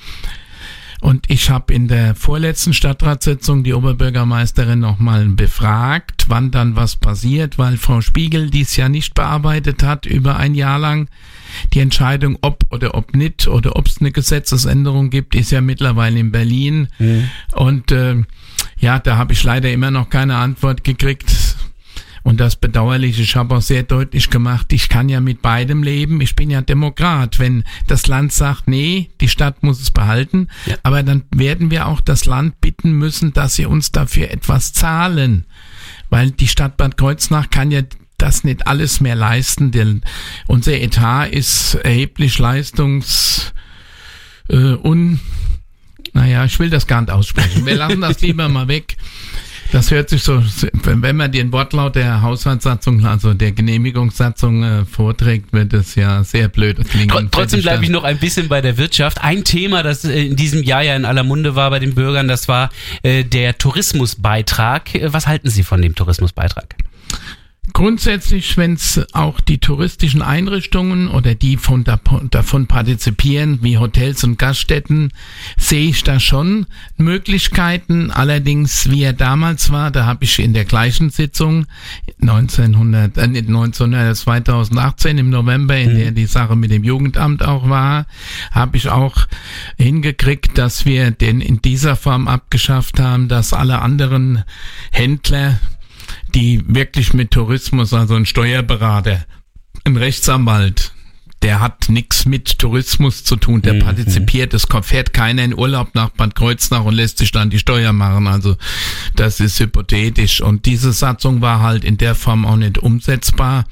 Und 1.02 1.30
ich 1.30 1.50
habe 1.50 1.74
in 1.74 1.88
der 1.88 2.16
vorletzten 2.16 2.74
Stadtratssitzung 2.74 3.64
die 3.64 3.74
Oberbürgermeisterin 3.74 4.80
nochmal 4.80 5.26
befragt, 5.28 6.26
wann 6.30 6.52
dann 6.52 6.76
was 6.76 6.96
passiert, 6.96 7.60
weil 7.60 7.78
Frau 7.78 8.02
Spiegel 8.02 8.50
dies 8.50 8.76
ja 8.76 8.90
nicht 8.90 9.14
bearbeitet 9.14 9.84
hat 9.84 10.06
über 10.06 10.38
ein 10.38 10.56
Jahr 10.56 10.80
lang. 10.80 11.08
Die 11.74 11.80
Entscheidung, 11.80 12.40
ob 12.42 12.64
oder 12.72 12.96
ob 12.96 13.16
nicht 13.16 13.48
oder 13.48 13.76
ob 13.76 13.88
es 13.88 14.00
eine 14.00 14.12
Gesetzesänderung 14.12 15.10
gibt, 15.10 15.36
ist 15.36 15.52
ja 15.52 15.62
mittlerweile 15.62 16.20
in 16.20 16.32
Berlin. 16.32 16.88
Und 17.54 17.92
äh, 17.92 18.24
ja, 18.80 19.00
da 19.00 19.18
habe 19.18 19.34
ich 19.34 19.44
leider 19.44 19.72
immer 19.72 19.92
noch 19.92 20.10
keine 20.10 20.38
Antwort 20.38 20.84
gekriegt. 20.84 21.55
Und 22.26 22.40
das 22.40 22.56
bedauerlich. 22.56 23.20
Ich 23.20 23.36
habe 23.36 23.56
auch 23.56 23.62
sehr 23.62 23.84
deutlich 23.84 24.32
gemacht, 24.32 24.74
ich 24.74 24.90
kann 24.90 25.10
ja 25.10 25.20
mit 25.20 25.44
beidem 25.44 25.84
leben. 25.84 26.22
Ich 26.22 26.36
bin 26.36 26.50
ja 26.50 26.62
Demokrat. 26.62 27.38
Wenn 27.38 27.64
das 27.86 28.08
Land 28.08 28.34
sagt, 28.34 28.68
nee, 28.68 29.12
die 29.22 29.30
Stadt 29.30 29.62
muss 29.62 29.80
es 29.80 29.92
behalten, 29.92 30.48
Ja. 30.66 30.76
aber 30.82 31.04
dann 31.04 31.22
werden 31.36 31.70
wir 31.70 31.86
auch 31.86 32.02
das 32.02 32.26
Land 32.26 32.60
bitten 32.62 32.94
müssen, 32.94 33.32
dass 33.34 33.54
sie 33.54 33.68
uns 33.68 33.92
dafür 33.92 34.32
etwas 34.32 34.74
zahlen. 34.74 35.46
Weil 36.10 36.32
die 36.32 36.48
Stadt 36.48 36.78
Bad 36.78 36.98
Kreuznach 36.98 37.52
kann 37.52 37.70
ja 37.70 37.82
das 38.18 38.44
nicht 38.44 38.66
alles 38.66 39.02
mehr 39.02 39.16
leisten, 39.16 39.70
denn 39.70 40.02
unser 40.48 40.74
Etat 40.74 41.26
ist 41.28 41.76
erheblich 41.76 42.40
leistungs 42.40 43.54
äh, 44.50 44.74
un 44.74 45.20
naja, 46.14 46.46
ich 46.46 46.58
will 46.60 46.70
das 46.72 46.88
gar 46.88 47.02
nicht 47.02 47.12
aussprechen. 47.12 47.66
Wir 47.68 47.76
lassen 47.76 48.02
das 48.02 48.22
lieber 48.22 48.50
mal 48.50 48.68
weg. 48.68 48.96
Das 49.72 49.92
hört 49.92 50.10
sich 50.10 50.24
so, 50.24 50.42
wenn 50.84 51.16
man 51.16 51.32
den 51.32 51.52
Wortlaut 51.52 51.96
der 51.96 52.22
Haushaltssatzung, 52.22 53.06
also 53.06 53.34
der 53.34 53.52
Genehmigungssatzung 53.52 54.64
äh, 54.64 54.86
vorträgt, 54.86 55.54
wird 55.54 55.74
es 55.74 55.96
ja 55.96 56.24
sehr 56.24 56.48
blöd 56.48 56.78
klingen. 56.90 57.10
Tr 57.10 57.30
trotzdem 57.32 57.62
bleibe 57.62 57.84
ich 57.84 57.90
noch 57.90 58.04
ein 58.04 58.18
bisschen 58.18 58.48
bei 58.48 58.62
der 58.62 58.78
Wirtschaft. 58.78 59.22
Ein 59.22 59.44
Thema, 59.44 59.84
das 59.84 60.06
äh, 60.06 60.28
in 60.28 60.36
diesem 60.36 60.64
Jahr 60.64 60.84
ja 60.84 60.96
in 60.96 61.06
aller 61.06 61.24
Munde 61.24 61.56
war 61.56 61.70
bei 61.70 61.80
den 61.80 61.96
Bürgern, 61.96 62.28
das 62.28 62.48
war 62.48 62.70
äh, 63.04 63.24
der 63.24 63.58
Tourismusbeitrag. 63.58 64.90
Was 65.06 65.28
halten 65.28 65.50
Sie 65.50 65.64
von 65.64 65.82
dem 65.82 65.96
Tourismusbeitrag? 65.96 66.76
Grundsätzlich, 67.74 68.58
wenn 68.58 68.74
es 68.74 69.02
auch 69.14 69.42
die 69.42 69.58
touristischen 69.58 70.22
Einrichtungen 70.22 71.10
oder 71.10 71.36
die 71.36 71.58
von 71.58 71.84
da, 71.84 72.00
davon 72.30 72.68
partizipieren, 72.68 73.60
wie 73.64 73.78
Hotels 73.78 74.24
und 74.24 74.38
Gaststätten, 74.38 75.12
sehe 75.58 75.90
ich 75.90 76.04
da 76.04 76.20
schon 76.20 76.68
Möglichkeiten. 76.98 78.12
Allerdings, 78.12 78.90
wie 78.90 79.04
er 79.04 79.14
damals 79.14 79.72
war, 79.72 79.92
da 79.92 80.06
habe 80.06 80.24
ich 80.24 80.40
in 80.40 80.54
der 80.54 80.66
gleichen 80.66 81.10
Sitzung 81.10 81.66
1900, 82.22 83.18
äh, 83.18 83.28
nicht 83.28 83.48
1900, 83.48 84.16
2018 84.16 85.18
im 85.18 85.30
November, 85.30 85.78
in 85.78 85.98
der 85.98 86.12
die 86.12 86.28
Sache 86.28 86.56
mit 86.56 86.72
dem 86.72 86.84
Jugendamt 86.84 87.44
auch 87.44 87.68
war, 87.68 88.06
habe 88.52 88.78
ich 88.78 88.90
auch 88.90 89.28
hingekriegt, 89.78 90.58
dass 90.58 90.86
wir 90.86 91.12
den 91.12 91.42
in 91.42 91.62
dieser 91.62 91.96
Form 91.96 92.28
abgeschafft 92.28 93.00
haben, 93.00 93.28
dass 93.28 93.54
alle 93.54 93.82
anderen 93.82 94.44
Händler 94.92 95.60
die 96.36 96.62
wirklich 96.68 97.14
mit 97.14 97.32
Tourismus, 97.32 97.94
also 97.94 98.16
ein 98.16 98.26
Steuerberater, 98.26 99.26
ein 99.86 99.98
Rechtsanwalt, 99.98 100.92
der 101.42 101.60
hat 101.60 101.90
nichts 101.90 102.26
mit 102.26 102.60
Tourismus 102.60 103.24
zu 103.24 103.36
tun, 103.36 103.62
der 103.62 103.76
partizipiert, 103.76 104.54
es 104.54 104.68
kommt- 104.68 104.86
fährt 104.86 105.14
keiner 105.14 105.44
in 105.44 105.58
Urlaub 105.58 105.94
nach 105.94 106.10
Bad 106.10 106.36
Kreuznach 106.36 106.84
und 106.84 106.96
lässt 106.96 107.20
sich 107.20 107.32
dann 107.32 107.50
die 107.50 107.60
Steuer 107.60 107.94
machen, 107.94 108.28
also 108.28 108.58
das 109.16 109.40
ist 109.40 109.60
hypothetisch. 109.60 110.42
Und 110.42 110.66
diese 110.66 110.92
Satzung 110.92 111.42
war 111.42 111.62
halt 111.62 111.84
in 111.86 111.98
der 111.98 112.16
Form 112.16 112.46
auch 112.46 112.56
nicht 112.56 112.78
umsetzbar. 112.80 113.66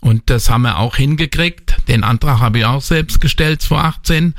Und 0.00 0.30
das 0.30 0.50
haben 0.50 0.62
wir 0.62 0.78
auch 0.78 0.96
hingekriegt, 0.96 1.76
den 1.88 2.04
Antrag 2.04 2.40
habe 2.40 2.58
ich 2.58 2.64
auch 2.64 2.82
selbst 2.82 3.20
gestellt 3.20 3.62
2018 3.62 4.34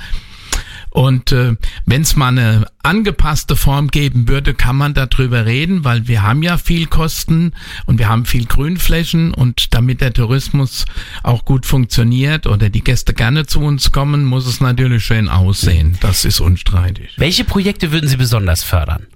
und 0.92 1.32
äh, 1.32 1.56
wenn 1.86 2.02
es 2.02 2.18
mal 2.18 2.28
eine 2.28 2.66
angepasste 2.84 3.56
Form 3.56 3.88
geben 3.88 4.28
würde, 4.28 4.54
kann 4.54 4.76
man 4.76 4.94
darüber 4.94 5.46
reden, 5.46 5.86
weil 5.86 6.08
wir 6.10 6.22
haben 6.22 6.44
ja 6.44 6.58
viel 6.58 6.86
Kosten 6.86 7.54
und 7.86 7.98
wir 7.98 8.10
haben 8.10 8.26
viel 8.26 8.46
Grünflächen 8.46 9.34
und 9.34 9.74
damit 9.74 10.02
der 10.02 10.14
Tourismus 10.14 10.86
auch 11.24 11.46
gut 11.46 11.66
funktioniert 11.66 12.46
oder 12.46 12.70
die 12.70 12.84
Gäste 12.84 13.14
gerne 13.14 13.46
zu 13.46 13.62
uns 13.62 13.92
kommen, 13.92 14.26
muss 14.26 14.46
es 14.46 14.60
natürlich 14.60 15.06
schön 15.06 15.30
aussehen. 15.30 15.98
Das 16.02 16.26
ist 16.26 16.42
unstreitig. 16.42 17.14
Welche 17.16 17.46
Projekte 17.46 17.94
würden 17.94 18.10
Sie 18.10 18.18
besonders 18.18 18.62
fördern? 18.64 19.08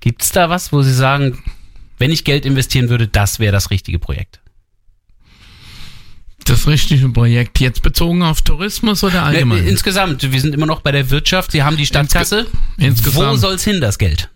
Gibt 0.00 0.22
es 0.22 0.32
da 0.32 0.50
was, 0.50 0.72
wo 0.72 0.82
Sie 0.82 0.94
sagen, 0.94 1.38
wenn 1.98 2.10
ich 2.10 2.24
Geld 2.24 2.44
investieren 2.44 2.88
würde, 2.88 3.06
das 3.06 3.38
wäre 3.38 3.52
das 3.52 3.70
richtige 3.70 4.00
Projekt? 4.00 4.37
Das 6.48 6.66
richtige 6.66 7.08
Projekt 7.10 7.60
jetzt 7.60 7.82
bezogen 7.82 8.22
auf 8.22 8.40
Tourismus 8.42 9.04
oder 9.04 9.22
allgemein? 9.22 9.66
Insgesamt, 9.66 10.32
wir 10.32 10.40
sind 10.40 10.54
immer 10.54 10.66
noch 10.66 10.80
bei 10.80 10.92
der 10.92 11.10
Wirtschaft, 11.10 11.52
Sie 11.52 11.62
haben 11.62 11.76
die 11.76 11.86
Stadtkasse. 11.86 12.46
insgesamt. 12.78 13.32
Wo 13.32 13.36
soll's 13.36 13.64
hin, 13.64 13.80
das 13.80 13.98
Geld? 13.98 14.30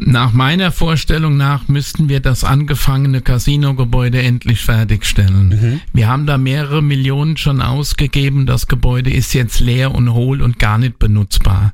Nach 0.00 0.32
meiner 0.32 0.70
Vorstellung 0.70 1.36
nach 1.36 1.66
müssten 1.66 2.08
wir 2.08 2.20
das 2.20 2.44
angefangene 2.44 3.20
Casino-Gebäude 3.20 4.22
endlich 4.22 4.60
fertigstellen. 4.60 5.80
Wir 5.92 6.06
haben 6.06 6.24
da 6.24 6.38
mehrere 6.38 6.82
Millionen 6.82 7.36
schon 7.36 7.60
ausgegeben. 7.60 8.46
Das 8.46 8.68
Gebäude 8.68 9.10
ist 9.10 9.34
jetzt 9.34 9.58
leer 9.58 9.92
und 9.92 10.12
hohl 10.12 10.40
und 10.40 10.60
gar 10.60 10.78
nicht 10.78 11.00
benutzbar. 11.00 11.72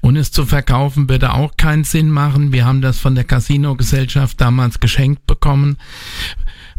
Und 0.00 0.16
es 0.16 0.30
zu 0.30 0.46
verkaufen 0.46 1.08
würde 1.08 1.32
auch 1.32 1.56
keinen 1.56 1.82
Sinn 1.82 2.08
machen. 2.08 2.52
Wir 2.52 2.66
haben 2.66 2.82
das 2.82 3.00
von 3.00 3.16
der 3.16 3.24
Casino-Gesellschaft 3.24 4.40
damals 4.40 4.78
geschenkt 4.78 5.26
bekommen. 5.26 5.76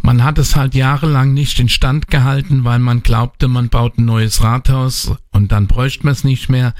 Man 0.07 0.23
hat 0.23 0.37
es 0.37 0.55
halt 0.55 0.73
jahrelang 0.73 1.33
nicht 1.33 1.59
instand 1.59 2.07
gehalten, 2.07 2.63
weil 2.63 2.79
man 2.79 3.03
glaubte, 3.03 3.49
man 3.49 3.67
baut 3.67 3.97
ein 3.97 4.05
neues 4.05 4.41
Rathaus 4.41 5.11
und 5.31 5.51
dann 5.51 5.67
bräuchte 5.67 6.05
man 6.05 6.13
es 6.13 6.23
nicht 6.23 6.47
mehr. 6.47 6.73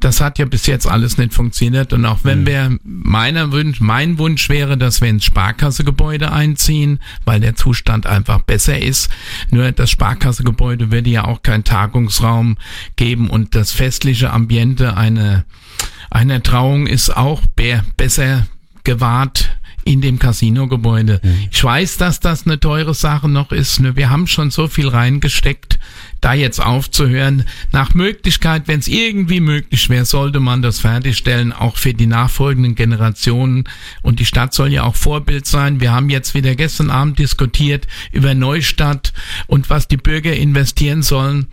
das 0.00 0.20
hat 0.20 0.38
ja 0.38 0.44
bis 0.44 0.66
jetzt 0.66 0.86
alles 0.86 1.18
nicht 1.18 1.32
funktioniert. 1.32 1.92
Und 1.92 2.04
auch 2.04 2.20
wenn 2.24 2.42
Mhm. 2.42 2.46
wir, 2.46 2.78
meiner 2.84 3.50
Wunsch, 3.52 3.80
mein 3.80 4.18
Wunsch 4.18 4.48
wäre, 4.50 4.76
dass 4.76 5.00
wir 5.00 5.08
ins 5.08 5.24
Sparkassegebäude 5.24 6.30
einziehen, 6.30 7.00
weil 7.24 7.40
der 7.40 7.56
Zustand 7.56 8.06
einfach 8.06 8.42
besser 8.42 8.78
ist. 8.78 9.08
Nur 9.50 9.72
das 9.72 9.90
Sparkassegebäude 9.90 10.92
würde 10.92 11.10
ja 11.10 11.24
auch 11.24 11.42
keinen 11.42 11.64
Tagungsraum 11.64 12.58
geben 12.96 13.30
und 13.30 13.54
das 13.54 13.72
festliche 13.72 14.30
Ambiente 14.30 14.96
einer, 14.96 15.44
einer 16.10 16.42
Trauung 16.42 16.86
ist 16.86 17.16
auch 17.16 17.40
be 17.56 17.82
besser 17.96 18.46
gewahrt 18.84 19.56
in 19.84 20.00
dem 20.00 20.18
Casinogebäude. 20.18 21.20
Ich 21.50 21.62
weiß, 21.62 21.98
dass 21.98 22.20
das 22.20 22.46
eine 22.46 22.58
teure 22.58 22.94
Sache 22.94 23.28
noch 23.28 23.52
ist. 23.52 23.80
Nur 23.80 23.96
wir 23.96 24.10
haben 24.10 24.26
schon 24.26 24.50
so 24.50 24.66
viel 24.66 24.88
reingesteckt, 24.88 25.78
da 26.20 26.32
jetzt 26.32 26.58
aufzuhören. 26.58 27.44
Nach 27.70 27.92
Möglichkeit, 27.92 28.62
wenn 28.66 28.80
es 28.80 28.88
irgendwie 28.88 29.40
möglich 29.40 29.90
wäre, 29.90 30.06
sollte 30.06 30.40
man 30.40 30.62
das 30.62 30.80
fertigstellen, 30.80 31.52
auch 31.52 31.76
für 31.76 31.92
die 31.92 32.06
nachfolgenden 32.06 32.74
Generationen. 32.74 33.64
Und 34.00 34.20
die 34.20 34.24
Stadt 34.24 34.54
soll 34.54 34.72
ja 34.72 34.84
auch 34.84 34.96
Vorbild 34.96 35.46
sein. 35.46 35.80
Wir 35.80 35.92
haben 35.92 36.08
jetzt 36.08 36.32
wieder 36.34 36.54
gestern 36.54 36.88
Abend 36.88 37.18
diskutiert 37.18 37.86
über 38.10 38.34
Neustadt 38.34 39.12
und 39.46 39.68
was 39.68 39.86
die 39.86 39.98
Bürger 39.98 40.34
investieren 40.34 41.02
sollen 41.02 41.46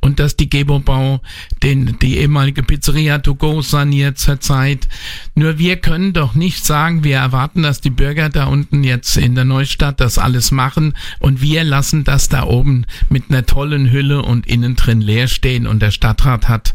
und 0.00 0.20
dass 0.20 0.36
die 0.36 0.50
Gebobau 0.50 1.22
den, 1.62 1.98
die 2.00 2.18
ehemalige 2.18 2.62
Pizzeria 2.62 3.18
to 3.18 3.34
go 3.34 3.62
saniert 3.62 4.18
zurzeit. 4.18 4.88
Nur 5.34 5.58
wir 5.58 5.76
können 5.76 6.12
doch 6.12 6.34
nicht 6.34 6.66
sagen, 6.66 7.02
wir 7.02 7.16
erwarten, 7.16 7.62
dass 7.62 7.77
die 7.80 7.90
Bürger 7.90 8.28
da 8.28 8.44
unten 8.44 8.84
jetzt 8.84 9.16
in 9.16 9.34
der 9.34 9.44
Neustadt 9.44 10.00
das 10.00 10.18
alles 10.18 10.50
machen. 10.50 10.94
Und 11.18 11.40
wir 11.40 11.64
lassen 11.64 12.04
das 12.04 12.28
da 12.28 12.44
oben 12.44 12.86
mit 13.08 13.24
einer 13.28 13.46
tollen 13.46 13.90
Hülle 13.90 14.22
und 14.22 14.46
innen 14.46 14.76
drin 14.76 15.00
leer 15.00 15.28
stehen 15.28 15.66
und 15.66 15.80
der 15.80 15.90
Stadtrat 15.90 16.48
hat 16.48 16.72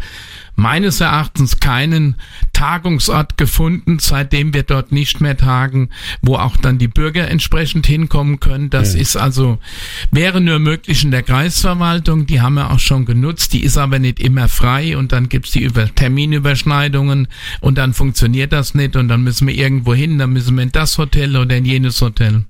meines 0.55 1.01
Erachtens 1.01 1.59
keinen 1.59 2.15
Tagungsort 2.53 3.37
gefunden, 3.37 3.99
seitdem 3.99 4.53
wir 4.53 4.63
dort 4.63 4.91
nicht 4.91 5.21
mehr 5.21 5.37
tagen, 5.37 5.89
wo 6.21 6.35
auch 6.35 6.57
dann 6.57 6.77
die 6.77 6.87
Bürger 6.87 7.27
entsprechend 7.29 7.87
hinkommen 7.87 8.39
können. 8.39 8.69
Das 8.69 8.95
ist 8.95 9.15
also, 9.15 9.57
wäre 10.11 10.41
nur 10.41 10.59
möglich 10.59 11.03
in 11.03 11.11
der 11.11 11.23
Kreisverwaltung, 11.23 12.25
die 12.25 12.41
haben 12.41 12.55
wir 12.55 12.71
auch 12.71 12.79
schon 12.79 13.05
genutzt, 13.05 13.53
die 13.53 13.63
ist 13.63 13.77
aber 13.77 13.99
nicht 13.99 14.19
immer 14.19 14.47
frei 14.47 14.97
und 14.97 15.11
dann 15.11 15.29
gibt's 15.29 15.51
die 15.51 15.63
Über 15.63 15.93
Terminüberschneidungen 15.93 17.27
und 17.61 17.77
dann 17.77 17.93
funktioniert 17.93 18.53
das 18.53 18.75
nicht 18.75 18.95
und 18.95 19.07
dann 19.07 19.23
müssen 19.23 19.47
wir 19.47 19.55
irgendwo 19.55 19.93
hin, 19.93 20.19
dann 20.19 20.33
müssen 20.33 20.55
wir 20.55 20.63
in 20.63 20.71
das 20.71 20.97
Hotel 20.97 21.35
oder 21.35 21.57
in 21.57 21.65
jenes 21.65 22.01
Hotel. 22.01 22.45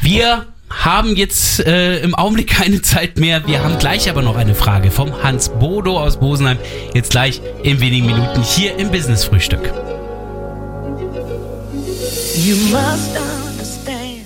Wir 0.00 0.46
haben 0.82 1.16
jetzt 1.16 1.60
äh, 1.60 1.98
im 1.98 2.14
Augenblick 2.14 2.48
keine 2.48 2.82
Zeit 2.82 3.18
mehr. 3.18 3.46
Wir 3.46 3.62
haben 3.62 3.78
gleich 3.78 4.08
aber 4.10 4.22
noch 4.22 4.36
eine 4.36 4.54
Frage 4.54 4.90
vom 4.90 5.22
Hans 5.22 5.48
Bodo 5.48 5.98
aus 5.98 6.18
Bosenheim. 6.18 6.58
Jetzt 6.94 7.10
gleich 7.10 7.40
in 7.62 7.80
wenigen 7.80 8.06
Minuten 8.06 8.42
hier 8.42 8.76
im 8.78 8.90
Business 8.90 9.24
Frühstück. 9.24 9.72
You 12.36 12.56
must 12.70 13.16
understand. 13.16 14.24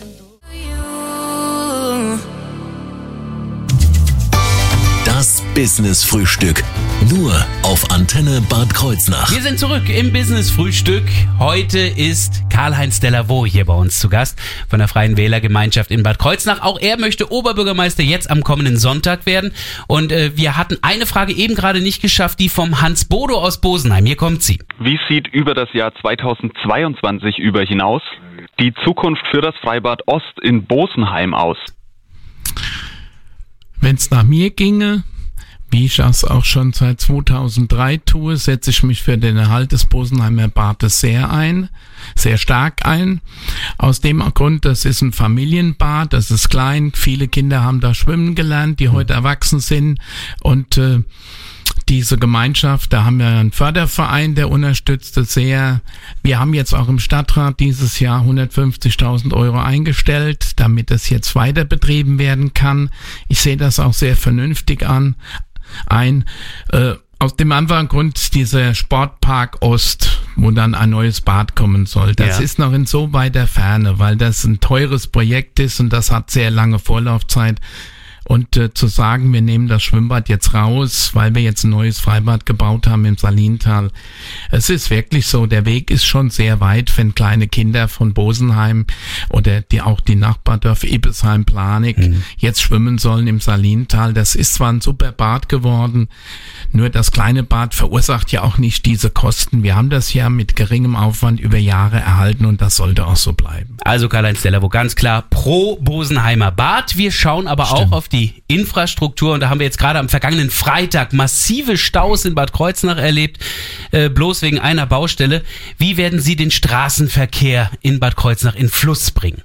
Das 5.05 5.43
Business 5.55 6.05
Frühstück. 6.05 6.63
Nur 7.07 7.33
auf 7.63 7.93
Antenne 7.93 8.43
Bad 8.51 8.75
Kreuznach. 8.75 9.31
Wir 9.31 9.41
sind 9.41 9.59
zurück 9.59 9.89
im 9.89 10.13
Business 10.13 10.51
Frühstück. 10.51 11.05
Heute 11.39 11.79
ist 11.79 12.43
Karl-Heinz 12.51 12.99
Dellavaux 12.99 13.47
hier 13.47 13.65
bei 13.65 13.73
uns 13.73 14.01
zu 14.01 14.09
Gast 14.09 14.39
von 14.69 14.81
der 14.81 14.89
Freien 14.89 15.17
Wählergemeinschaft 15.17 15.93
in 15.93 16.03
Bad 16.03 16.19
Kreuznach. 16.19 16.61
Auch 16.61 16.79
er 16.81 16.99
möchte 16.99 17.31
Oberbürgermeister 17.31 18.03
jetzt 18.03 18.29
am 18.29 18.43
kommenden 18.43 18.77
Sonntag 18.77 19.27
werden. 19.27 19.53
Und 19.87 20.11
äh, 20.11 20.37
wir 20.37 20.57
hatten 20.57 20.77
eine 20.83 21.07
Frage 21.07 21.33
eben 21.33 21.55
gerade 21.55 21.81
nicht 21.81 22.03
geschafft, 22.03 22.41
die 22.41 22.49
vom 22.49 22.83
Hans 22.83 23.05
Bodo 23.05 23.39
aus 23.39 23.61
Bosenheim. 23.61 24.05
Hier 24.05 24.17
kommt 24.17 24.43
sie. 24.43 24.59
Wie 24.81 24.99
sieht 25.09 25.29
über 25.29 25.55
das 25.55 25.73
Jahr 25.73 25.95
2022 26.03 27.39
über 27.39 27.63
hinaus 27.63 28.03
die 28.59 28.75
Zukunft 28.85 29.23
für 29.31 29.41
das 29.41 29.55
Freibad 29.63 30.03
Ost 30.09 30.41
in 30.43 30.65
Bosenheim 30.65 31.33
aus? 31.33 31.59
Wenn 33.81 33.95
es 33.95 34.11
nach 34.11 34.25
mir 34.25 34.51
ginge, 34.51 35.05
wie 35.71 35.87
ich 35.87 35.97
das 35.97 36.25
auch 36.25 36.45
schon 36.45 36.73
seit 36.73 37.01
2003 37.01 37.99
tue, 37.99 38.37
setze 38.37 38.71
ich 38.71 38.83
mich 38.83 39.03
für 39.03 39.19
den 39.19 39.37
Erhalt 39.37 39.73
des 39.73 39.85
Bosenheimer 39.85 40.49
Bades 40.49 41.01
sehr 41.01 41.31
ein, 41.31 41.69
sehr 42.15 42.39
stark 42.39 42.87
ein. 42.87 43.21
Aus 43.77 44.01
dem 44.01 44.21
Grund, 44.35 44.65
das 44.65 44.85
ist 44.85 45.03
ein 45.03 45.13
Familienbad, 45.13 46.13
das 46.13 46.31
ist 46.31 46.49
klein, 46.49 46.93
viele 46.95 47.29
Kinder 47.29 47.63
haben 47.63 47.81
da 47.81 47.95
schwimmen 47.95 48.35
gelernt, 48.35 48.81
die 48.81 48.89
heute 48.89 49.13
erwachsen 49.13 49.61
sind 49.61 49.99
und 50.43 50.79
äh, 50.79 51.03
diese 51.89 52.19
Gemeinschaft, 52.19 52.93
da 52.93 53.05
haben 53.05 53.19
wir 53.19 53.27
einen 53.27 53.53
Förderverein, 53.53 54.35
der 54.35 54.51
unterstützt 54.51 55.17
es 55.17 55.33
sehr. 55.33 55.81
Wir 56.23 56.39
haben 56.39 56.53
jetzt 56.53 56.75
auch 56.75 56.89
im 56.89 56.99
Stadtrat 56.99 57.61
dieses 57.61 57.99
Jahr 57.99 58.23
150.000 58.23 59.33
Euro 59.33 59.59
eingestellt, 59.59 60.53
damit 60.57 60.91
es 60.91 61.09
jetzt 61.09 61.35
weiter 61.35 61.65
betrieben 61.65 62.19
werden 62.19 62.53
kann. 62.53 62.91
Ich 63.29 63.41
sehe 63.41 63.57
das 63.57 63.81
auch 63.81 63.95
sehr 63.95 64.17
vernünftig 64.17 64.87
an, 64.87 65.17
ein. 65.87 66.25
Äh, 66.73 66.95
aus 67.21 67.35
dem 67.35 67.51
einfachen 67.51 67.89
Grund 67.89 68.35
dieser 68.35 68.75
Sportpark 68.77 69.57
Ost, 69.61 70.21
wo 70.37 70.53
dann 70.53 70.77
ein 70.77 70.91
neues 70.91 71.21
Bad 71.21 71.57
kommen 71.57 71.85
soll. 71.87 72.15
Das 72.15 72.39
Ja. 72.39 72.45
ist 72.45 72.61
noch 72.61 72.73
in 72.73 72.87
so 72.87 73.13
weiter 73.13 73.49
Ferne, 73.49 73.99
weil 73.99 74.17
das 74.17 74.45
ein 74.45 74.61
teures 74.61 75.09
Projekt 75.09 75.59
ist 75.59 75.81
und 75.81 75.93
das 75.93 76.13
hat 76.13 76.31
sehr 76.31 76.53
lange 76.53 76.79
Vorlaufzeit. 76.79 77.61
Und 78.29 78.59
äh, 78.59 78.75
zu 78.75 78.89
sagen, 78.89 79.33
wir 79.33 79.41
nehmen 79.41 79.69
das 79.69 79.83
Schwimmbad 79.83 80.29
jetzt 80.29 80.53
raus, 80.53 81.13
weil 81.15 81.35
wir 81.35 81.41
jetzt 81.41 81.65
ein 81.65 81.71
neues 81.71 81.99
Freibad 81.99 82.45
gebaut 82.45 82.87
haben 82.87 83.07
im 83.07 83.17
Salintal. 83.17 83.91
Es 84.51 84.69
ist 84.69 84.91
wirklich 84.91 85.27
so, 85.27 85.47
der 85.47 85.65
Weg 85.65 85.91
ist 85.91 86.05
schon 86.05 86.29
sehr 86.29 86.61
weit, 86.61 86.93
wenn 86.99 87.15
kleine 87.15 87.49
Kinder 87.49 87.89
von 87.89 88.13
Bosenheim 88.13 88.85
oder 89.31 89.63
die 89.63 89.81
auch 89.81 90.01
die 90.01 90.15
Nachbardorf 90.15 90.85
Ibesheim, 90.85 91.47
Planik 91.47 91.97
jetzt 92.37 92.61
schwimmen 92.61 92.99
sollen 92.99 93.29
im 93.29 93.41
Salintal. 93.41 94.13
Das 94.13 94.35
ist 94.35 94.53
zwar 94.53 94.75
ein 94.75 94.83
super 94.83 95.11
Bad 95.11 95.49
geworden, 95.49 96.09
nur 96.71 96.91
das 96.91 97.13
kleine 97.13 97.45
Bad 97.45 97.75
verursacht 97.75 98.31
ja 98.31 98.43
auch 98.43 98.59
nicht 98.59 98.85
diese 98.85 99.09
Kosten. 99.09 99.63
Wir 99.63 99.75
haben 99.75 99.89
das 99.89 100.13
ja 100.13 100.29
mit 100.29 100.55
geringem 100.55 100.97
Aufwand 100.97 101.41
über 101.41 101.57
Jahre 101.57 101.97
erhalten 101.97 102.45
und 102.45 102.61
das 102.61 102.77
sollte 102.77 103.07
auch 103.07 103.17
so 103.17 103.33
bleiben. 103.33 103.79
Also 103.85 104.11
Karl-Heinz 104.11 104.43
Dellavaux, 104.43 104.69
ganz 104.69 104.97
klar 104.97 105.23
pro 105.31 105.77
Bosenheimer 105.77 106.51
Bad. 106.51 106.99
Wir 106.99 107.11
schauen 107.11 107.49
aber 107.49 107.73
auch 107.73 107.91
auf 107.93 108.09
die 108.09 108.18
Infrastruktur 108.47 109.35
und 109.35 109.41
da 109.41 109.49
haben 109.49 109.61
wir 109.61 109.67
jetzt 109.67 109.79
gerade 109.79 109.99
am 109.99 110.09
vergangenen 110.09 110.51
Freitag 110.51 111.13
massive 111.13 111.77
Staus 111.77 112.25
in 112.25 112.35
Bad 112.35 112.53
Kreuznach 112.53 112.99
erlebt, 112.99 113.45
äh, 113.91 114.09
bloß 114.09 114.43
wegen 114.43 114.59
einer 114.59 114.87
Baustelle. 114.87 115.43
Wie 115.79 115.97
werden 115.97 116.21
Sie 116.21 116.37
den 116.37 116.51
Straßenverkehr 116.51 117.71
in 117.83 118.01
Bad 118.01 118.17
Kreuznach 118.17 118.55
in 118.55 118.69
Fluss 118.69 119.11
bringen? 119.11 119.43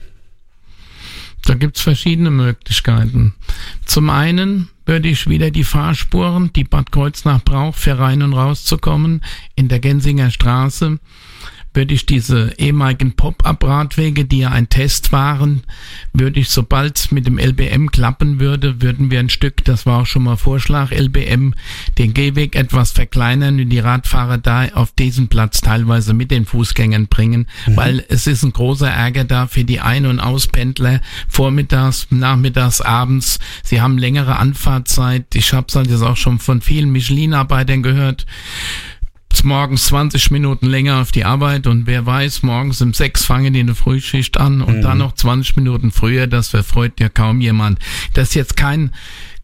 Da 1.45 1.55
gibt's 1.55 1.81
verschiedene 1.81 2.31
Möglichkeiten. 2.31 3.33
Zum 3.85 4.09
einen 4.09 4.69
würde 4.85 5.09
ich 5.09 5.27
wieder 5.27 5.51
die 5.51 5.65
Fahrspuren, 5.65 6.51
die 6.53 6.63
Bad 6.63 6.91
Kreuznach 6.91 7.43
braucht, 7.43 7.79
für 7.79 7.99
rein 7.99 8.21
und 8.21 8.33
rauszukommen, 8.33 9.21
in 9.55 9.67
der 9.67 9.79
Gensinger 9.79 10.31
Straße, 10.31 10.99
würde 11.73 11.93
ich 11.93 12.05
diese 12.05 12.53
ehemaligen 12.57 13.13
Pop-up-Radwege, 13.13 14.25
die 14.25 14.39
ja 14.39 14.49
ein 14.49 14.69
Test 14.69 15.11
waren, 15.11 15.63
würde 16.13 16.39
ich, 16.39 16.49
sobald 16.49 16.97
es 16.97 17.11
mit 17.11 17.25
dem 17.25 17.39
LBM 17.39 17.91
klappen 17.91 18.39
würde, 18.39 18.81
würden 18.81 19.09
wir 19.11 19.19
ein 19.19 19.29
Stück, 19.29 19.63
das 19.65 19.85
war 19.85 20.01
auch 20.01 20.05
schon 20.05 20.23
mal 20.23 20.37
Vorschlag, 20.37 20.91
LBM, 20.91 21.55
den 21.97 22.13
Gehweg 22.13 22.55
etwas 22.55 22.91
verkleinern 22.91 23.59
und 23.59 23.69
die 23.69 23.79
Radfahrer 23.79 24.37
da 24.37 24.67
auf 24.73 24.91
diesen 24.91 25.27
Platz 25.27 25.61
teilweise 25.61 26.13
mit 26.13 26.31
den 26.31 26.45
Fußgängern 26.45 27.07
bringen, 27.07 27.47
weil 27.67 28.05
es 28.09 28.27
ist 28.27 28.43
ein 28.43 28.53
großer 28.53 28.89
Ärger 28.89 29.23
da 29.23 29.47
für 29.47 29.63
die 29.63 29.79
Ein- 29.79 30.05
und 30.05 30.19
Auspendler, 30.19 31.01
vormittags, 31.27 32.07
nachmittags, 32.09 32.81
abends. 32.81 33.39
Sie 33.63 33.81
haben 33.81 33.97
längere 33.97 34.37
Anfahrtzeit. 34.37 35.25
Ich 35.35 35.53
habe 35.53 35.67
es 35.69 35.75
halt 35.75 35.89
jetzt 35.89 36.03
auch 36.03 36.17
schon 36.17 36.39
von 36.39 36.61
vielen 36.61 36.91
Michelin-Arbeitern 36.91 37.83
gehört 37.83 38.25
morgens 39.41 39.85
20 39.85 40.31
Minuten 40.31 40.67
länger 40.67 41.01
auf 41.01 41.11
die 41.11 41.25
Arbeit 41.25 41.65
und 41.65 41.87
wer 41.87 42.05
weiß, 42.05 42.43
morgens 42.43 42.81
um 42.81 42.93
sechs 42.93 43.25
fangen 43.25 43.53
die 43.53 43.61
eine 43.61 43.73
Frühschicht 43.73 44.37
an 44.37 44.61
und 44.61 44.81
dann 44.81 44.99
noch 44.99 45.13
20 45.13 45.55
Minuten 45.55 45.91
früher, 45.91 46.27
das 46.27 46.49
verfreut 46.49 46.99
ja 46.99 47.09
kaum 47.09 47.41
jemand. 47.41 47.79
Das 48.13 48.29
ist 48.29 48.35
jetzt 48.35 48.57
kein 48.57 48.91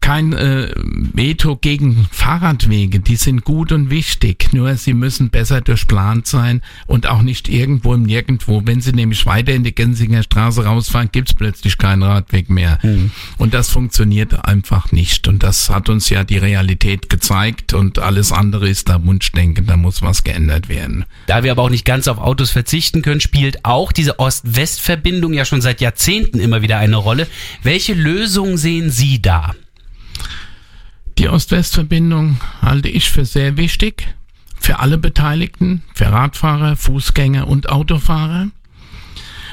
kein 0.00 0.32
äh, 0.32 0.72
Veto 0.76 1.56
gegen 1.56 2.06
Fahrradwege, 2.10 3.00
die 3.00 3.16
sind 3.16 3.44
gut 3.44 3.70
und 3.70 3.90
wichtig, 3.90 4.52
nur 4.52 4.74
sie 4.76 4.94
müssen 4.94 5.30
besser 5.30 5.60
durchplant 5.60 6.26
sein 6.26 6.62
und 6.86 7.06
auch 7.06 7.22
nicht 7.22 7.48
irgendwo 7.48 7.94
im 7.94 8.02
Nirgendwo. 8.04 8.62
Wenn 8.64 8.80
sie 8.80 8.92
nämlich 8.92 9.26
weiter 9.26 9.52
in 9.52 9.64
die 9.64 9.74
Gensinger 9.74 10.22
Straße 10.22 10.64
rausfahren, 10.64 11.10
gibt's 11.12 11.34
plötzlich 11.34 11.78
keinen 11.78 12.02
Radweg 12.02 12.48
mehr. 12.50 12.78
Und 13.36 13.54
das 13.54 13.70
funktioniert 13.70 14.44
einfach 14.44 14.90
nicht. 14.92 15.28
Und 15.28 15.42
das 15.42 15.70
hat 15.70 15.88
uns 15.88 16.08
ja 16.08 16.24
die 16.24 16.38
Realität 16.38 17.08
gezeigt 17.08 17.74
und 17.74 17.98
alles 17.98 18.32
andere 18.32 18.68
ist 18.68 18.88
da 18.88 19.04
Wunschdenken, 19.04 19.66
da 19.66 19.76
muss 19.76 20.02
was 20.02 20.24
geändert 20.24 20.68
werden. 20.68 21.04
Da 21.26 21.44
wir 21.44 21.52
aber 21.52 21.62
auch 21.62 21.70
nicht 21.70 21.84
ganz 21.84 22.08
auf 22.08 22.18
Autos 22.18 22.50
verzichten 22.50 23.02
können, 23.02 23.20
spielt 23.20 23.64
auch 23.64 23.92
diese 23.92 24.18
Ost-West-Verbindung 24.18 25.34
ja 25.34 25.44
schon 25.44 25.60
seit 25.60 25.80
Jahrzehnten 25.80 26.40
immer 26.40 26.62
wieder 26.62 26.78
eine 26.78 26.96
Rolle. 26.96 27.26
Welche 27.62 27.94
Lösung 27.94 28.56
sehen 28.56 28.90
Sie 28.90 29.20
da? 29.20 29.54
Die 31.20 31.28
Ost-West-Verbindung 31.28 32.40
halte 32.62 32.88
ich 32.88 33.10
für 33.10 33.26
sehr 33.26 33.58
wichtig. 33.58 34.08
für 34.58 34.78
alle 34.78 34.96
Beteiligten, 34.96 35.82
für 35.94 36.06
Radfahrer, 36.06 36.76
Fußgänger 36.76 37.46
und 37.46 37.68
Autofahrer. 37.70 38.48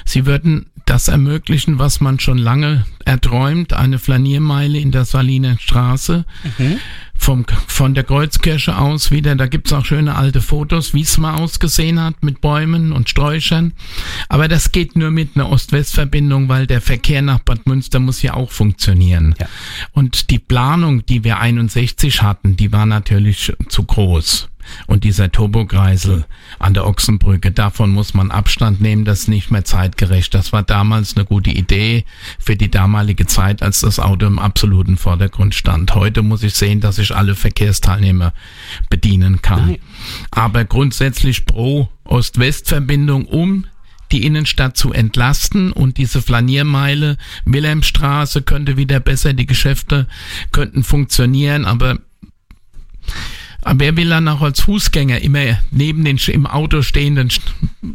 Sie 0.06 0.26
würden 0.26 0.68
das 0.86 1.10
ermöglichen, 1.10 1.78
was 1.80 2.00
man 2.00 2.20
schon 2.20 2.38
lange 2.38 2.86
erträumt, 3.04 3.74
eine 3.74 4.00
Flaniermeile 4.00 4.80
in 4.80 4.92
der 4.92 5.04
Saliner 5.04 5.58
Straße. 5.60 6.26
Mhm. 6.58 6.80
Vom, 7.28 7.44
von 7.68 7.94
der 7.94 8.06
Kreuzkirche 8.06 8.78
aus 8.78 9.12
wieder, 9.12 9.36
da 9.36 9.48
gibt's 9.48 9.74
auch 9.74 9.84
schöne 9.84 10.16
alte 10.16 10.40
Fotos, 10.40 10.94
wie 10.94 11.02
es 11.02 11.18
mal 11.18 11.36
ausgesehen 11.36 12.02
hat 12.02 12.24
mit 12.24 12.40
Bäumen 12.40 12.94
und 12.94 13.10
Sträuchern. 13.10 13.74
Aber 14.30 14.48
das 14.48 14.72
geht 14.72 14.96
nur 14.96 15.12
mit 15.12 15.32
einer 15.36 15.50
Ost-West-Verbindung, 15.52 16.48
weil 16.48 16.68
der 16.68 16.80
Verkehr 16.80 17.22
nach 17.22 17.40
Bad 17.40 17.68
Münster 17.68 18.00
muss 18.00 18.22
ja 18.22 18.34
auch 18.36 18.52
funktionieren. 18.52 19.36
Ja. 19.42 19.50
Und 19.92 20.30
die 20.30 20.40
Planung, 20.40 21.06
die 21.06 21.26
wir 21.26 21.40
61 21.40 22.22
hatten, 22.22 22.56
die 22.56 22.72
war 22.72 22.86
natürlich 22.86 23.52
zu 23.68 23.84
groß. 23.84 24.48
Und 24.88 25.04
dieser 25.04 25.32
Turbokreisel 25.32 26.26
an 26.60 26.74
der 26.74 26.86
Ochsenbrücke, 26.86 27.52
davon 27.52 27.92
muss 27.92 28.14
man 28.14 28.32
Abstand 28.32 28.82
nehmen, 28.82 29.06
das 29.06 29.22
ist 29.22 29.28
nicht 29.28 29.52
mehr 29.52 29.66
zeitgerecht. 29.66 30.34
Das 30.34 30.54
war 30.54 30.64
damals 30.64 31.16
eine 31.16 31.26
gute 31.26 31.50
Idee 31.50 32.06
für 32.40 32.56
die 32.56 32.72
damalige 32.72 33.26
Zeit, 33.26 33.62
als 33.62 33.82
das 33.82 34.00
Auto 34.00 34.26
im 34.26 34.40
absoluten 34.40 34.98
Vordergrund 34.98 35.56
stand. 35.56 35.96
Heute 35.96 36.22
muss 36.22 36.44
ich 36.44 36.54
sehen, 36.54 36.82
dass 36.82 36.98
ich 36.98 37.16
alle 37.16 37.36
Verkehrsteilnehmer 37.36 38.34
bedienen 38.90 39.42
kann. 39.42 39.68
Nein. 39.68 39.78
Aber 40.32 40.66
grundsätzlich 40.66 41.46
pro 41.46 41.90
Ost-West-Verbindung, 42.04 43.26
um 43.26 43.66
die 44.12 44.26
Innenstadt 44.26 44.78
zu 44.78 44.94
entlasten 44.94 45.72
und 45.72 45.98
diese 45.98 46.22
Flaniermeile, 46.22 47.18
Wilhelmstraße 47.46 48.42
könnte 48.42 48.78
wieder 48.78 49.00
besser, 49.00 49.34
die 49.34 49.46
Geschäfte 49.46 50.08
könnten 50.52 50.84
funktionieren, 50.84 51.66
aber 51.66 52.00
aber 53.68 53.82
wer 53.82 53.98
will 53.98 54.08
dann 54.08 54.30
auch 54.30 54.42
als 54.42 54.62
Fußgänger 54.62 55.20
immer 55.20 55.60
neben 55.72 56.06
den 56.06 56.18
im 56.28 56.48
Auto 56.48 56.82
stehenden 56.82 57.30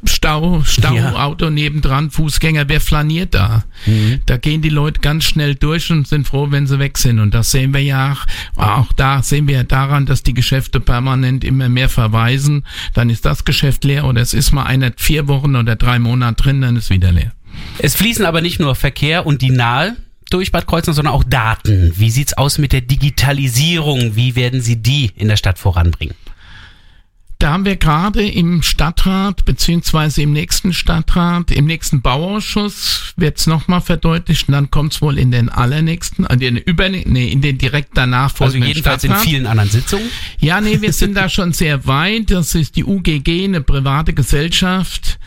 Stau, 0.05 0.63
Stauauto 0.65 1.47
ja. 1.47 1.51
nebendran, 1.51 2.11
Fußgänger, 2.11 2.69
wer 2.69 2.79
flaniert 2.79 3.33
da? 3.33 3.65
Mhm. 3.87 4.21
Da 4.27 4.37
gehen 4.37 4.61
die 4.61 4.69
Leute 4.69 5.01
ganz 5.01 5.25
schnell 5.25 5.55
durch 5.55 5.91
und 5.91 6.07
sind 6.07 6.29
froh, 6.29 6.49
wenn 6.51 6.67
sie 6.67 6.79
weg 6.79 6.99
sind. 6.99 7.21
Und 7.21 7.33
das 7.33 7.53
sehen 7.53 7.73
wir 7.73 7.83
ja 7.83 8.13
auch, 8.13 8.27
auch 8.63 8.93
da 8.93 9.23
sehen 9.23 9.49
wir 9.49 9.55
ja 9.55 9.65
daran, 9.65 10.05
dass 10.05 10.23
die 10.23 10.35
Geschäfte 10.35 10.79
permanent 10.79 11.43
immer 11.43 11.71
mehr 11.71 11.89
verweisen. 11.89 12.65
Dann 12.93 13.09
ist 13.09 13.25
das 13.25 13.47
Geschäft 13.47 13.85
leer 13.85 14.05
oder 14.05 14.21
es 14.21 14.35
ist 14.35 14.53
mal 14.53 14.65
einer 14.65 14.93
vier 14.99 15.27
Wochen 15.27 15.57
oder 15.57 15.75
drei 15.77 15.99
Monate 15.99 16.43
drin, 16.43 16.61
dann 16.61 16.77
ist 16.77 16.91
wieder 16.91 17.13
leer. 17.13 17.33
Es 17.79 17.95
fließen 17.95 18.27
aber 18.27 18.43
nicht 18.43 18.61
nur 18.61 18.75
Verkehr 18.75 19.25
und 19.25 19.41
die 19.41 19.51
Nahe 19.51 19.97
durch 20.33 20.53
Bad 20.53 20.67
Kreuznach, 20.67 20.95
sondern 20.95 21.15
auch 21.15 21.25
Daten. 21.25 21.93
Wie 21.97 22.11
sieht's 22.11 22.35
aus 22.35 22.59
mit 22.59 22.73
der 22.73 22.81
Digitalisierung? 22.81 24.17
Wie 24.17 24.37
werden 24.37 24.61
Sie 24.61 24.77
die 24.77 25.11
in 25.17 25.29
der 25.29 25.37
Stadt 25.37 25.59
voranbringen? 25.59 26.15
Da 27.43 27.51
haben 27.51 27.65
wir 27.65 27.75
gerade 27.75 28.25
im 28.25 28.63
Stadtrat 28.63 29.45
beziehungsweise 29.45 30.23
im 30.23 30.33
nächsten 30.33 30.73
Stadtrat, 30.73 31.51
im 31.51 31.65
nächsten 31.65 32.01
Bauausschuss 32.01 33.15
wird 33.17 33.37
es 33.37 33.49
nochmal 33.49 33.81
verdeutlicht 33.81 34.47
und 34.47 34.53
dann 34.53 34.71
kommt 34.71 34.93
es 34.93 35.03
wohl 35.03 35.19
in 35.19 35.33
den 35.33 35.49
allernächsten, 35.49 36.25
in 36.27 36.39
den 36.39 36.57
über, 36.57 36.89
nee, 36.89 37.33
in 37.33 37.41
den 37.41 37.59
direkt 37.59 37.97
danach 37.97 38.27
also 38.27 38.37
folgenden 38.37 38.63
Also 38.63 38.69
jedenfalls 38.69 39.03
Stadtrat. 39.03 39.25
in 39.25 39.29
vielen 39.29 39.47
anderen 39.47 39.71
Sitzungen? 39.71 40.09
Ja, 40.39 40.61
nee, 40.61 40.81
wir 40.81 40.93
sind 40.93 41.17
da 41.17 41.29
schon 41.29 41.53
sehr 41.53 41.85
weit. 41.85 42.31
Das 42.31 42.55
ist 42.55 42.77
die 42.77 42.85
UGG, 42.85 43.47
eine 43.47 43.61
private 43.61 44.13
Gesellschaft, 44.13 45.19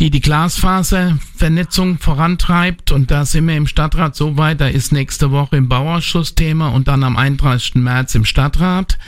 die 0.00 0.10
die 0.10 0.20
Glasfaservernetzung 0.20 1.98
vorantreibt 1.98 2.92
und 2.92 3.10
da 3.10 3.24
sind 3.24 3.48
wir 3.48 3.56
im 3.56 3.66
Stadtrat 3.66 4.16
so 4.16 4.36
weit, 4.36 4.60
da 4.60 4.68
ist 4.68 4.92
nächste 4.92 5.30
Woche 5.30 5.56
im 5.56 5.68
Bauausschuss 5.68 6.34
Thema 6.34 6.68
und 6.68 6.88
dann 6.88 7.04
am 7.04 7.16
31. 7.16 7.76
März 7.76 8.14
im 8.14 8.24
Stadtrat. 8.24 8.98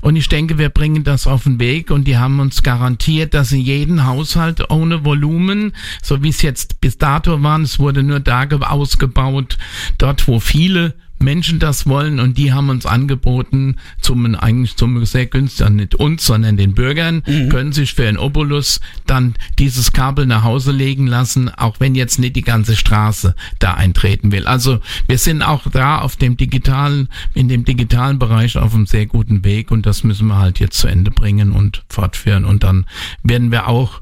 Und 0.00 0.16
ich 0.16 0.28
denke, 0.28 0.58
wir 0.58 0.68
bringen 0.68 1.04
das 1.04 1.26
auf 1.26 1.44
den 1.44 1.58
Weg 1.58 1.90
und 1.90 2.04
die 2.04 2.18
haben 2.18 2.40
uns 2.40 2.62
garantiert, 2.62 3.32
dass 3.32 3.52
in 3.52 3.60
jedem 3.60 4.04
Haushalt 4.04 4.70
ohne 4.70 5.04
Volumen, 5.04 5.72
so 6.02 6.22
wie 6.22 6.28
es 6.28 6.42
jetzt 6.42 6.80
bis 6.80 6.98
dato 6.98 7.42
war, 7.42 7.60
es 7.60 7.78
wurde 7.78 8.02
nur 8.02 8.20
da 8.20 8.44
ausgebaut, 8.44 9.56
dort 9.98 10.28
wo 10.28 10.40
viele 10.40 10.94
Menschen 11.24 11.58
das 11.58 11.86
wollen 11.86 12.20
und 12.20 12.38
die 12.38 12.52
haben 12.52 12.68
uns 12.68 12.86
angeboten, 12.86 13.76
zum 14.00 14.34
eigentlich 14.34 14.76
zum 14.76 15.04
sehr 15.04 15.26
günstig, 15.26 15.68
nicht 15.70 15.94
uns, 15.94 16.24
sondern 16.24 16.56
den 16.56 16.74
Bürgern, 16.74 17.22
mhm. 17.26 17.48
können 17.48 17.72
sich 17.72 17.94
für 17.94 18.06
ein 18.06 18.18
Obolus 18.18 18.80
dann 19.06 19.34
dieses 19.58 19.92
Kabel 19.92 20.26
nach 20.26 20.44
Hause 20.44 20.72
legen 20.72 21.06
lassen, 21.06 21.48
auch 21.48 21.80
wenn 21.80 21.94
jetzt 21.94 22.18
nicht 22.18 22.36
die 22.36 22.42
ganze 22.42 22.76
Straße 22.76 23.34
da 23.58 23.74
eintreten 23.74 24.32
will. 24.32 24.46
Also 24.46 24.78
wir 25.08 25.18
sind 25.18 25.42
auch 25.42 25.68
da 25.70 25.98
auf 25.98 26.16
dem 26.16 26.36
digitalen, 26.36 27.08
in 27.34 27.48
dem 27.48 27.64
digitalen 27.64 28.18
Bereich 28.18 28.56
auf 28.56 28.74
einem 28.74 28.86
sehr 28.86 29.06
guten 29.06 29.44
Weg 29.44 29.70
und 29.70 29.86
das 29.86 30.04
müssen 30.04 30.28
wir 30.28 30.36
halt 30.36 30.60
jetzt 30.60 30.78
zu 30.78 30.86
Ende 30.86 31.10
bringen 31.10 31.52
und 31.52 31.82
fortführen 31.88 32.44
und 32.44 32.62
dann 32.62 32.86
werden 33.22 33.50
wir 33.50 33.68
auch 33.68 34.00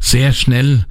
sehr 0.00 0.32
schnell 0.32 0.86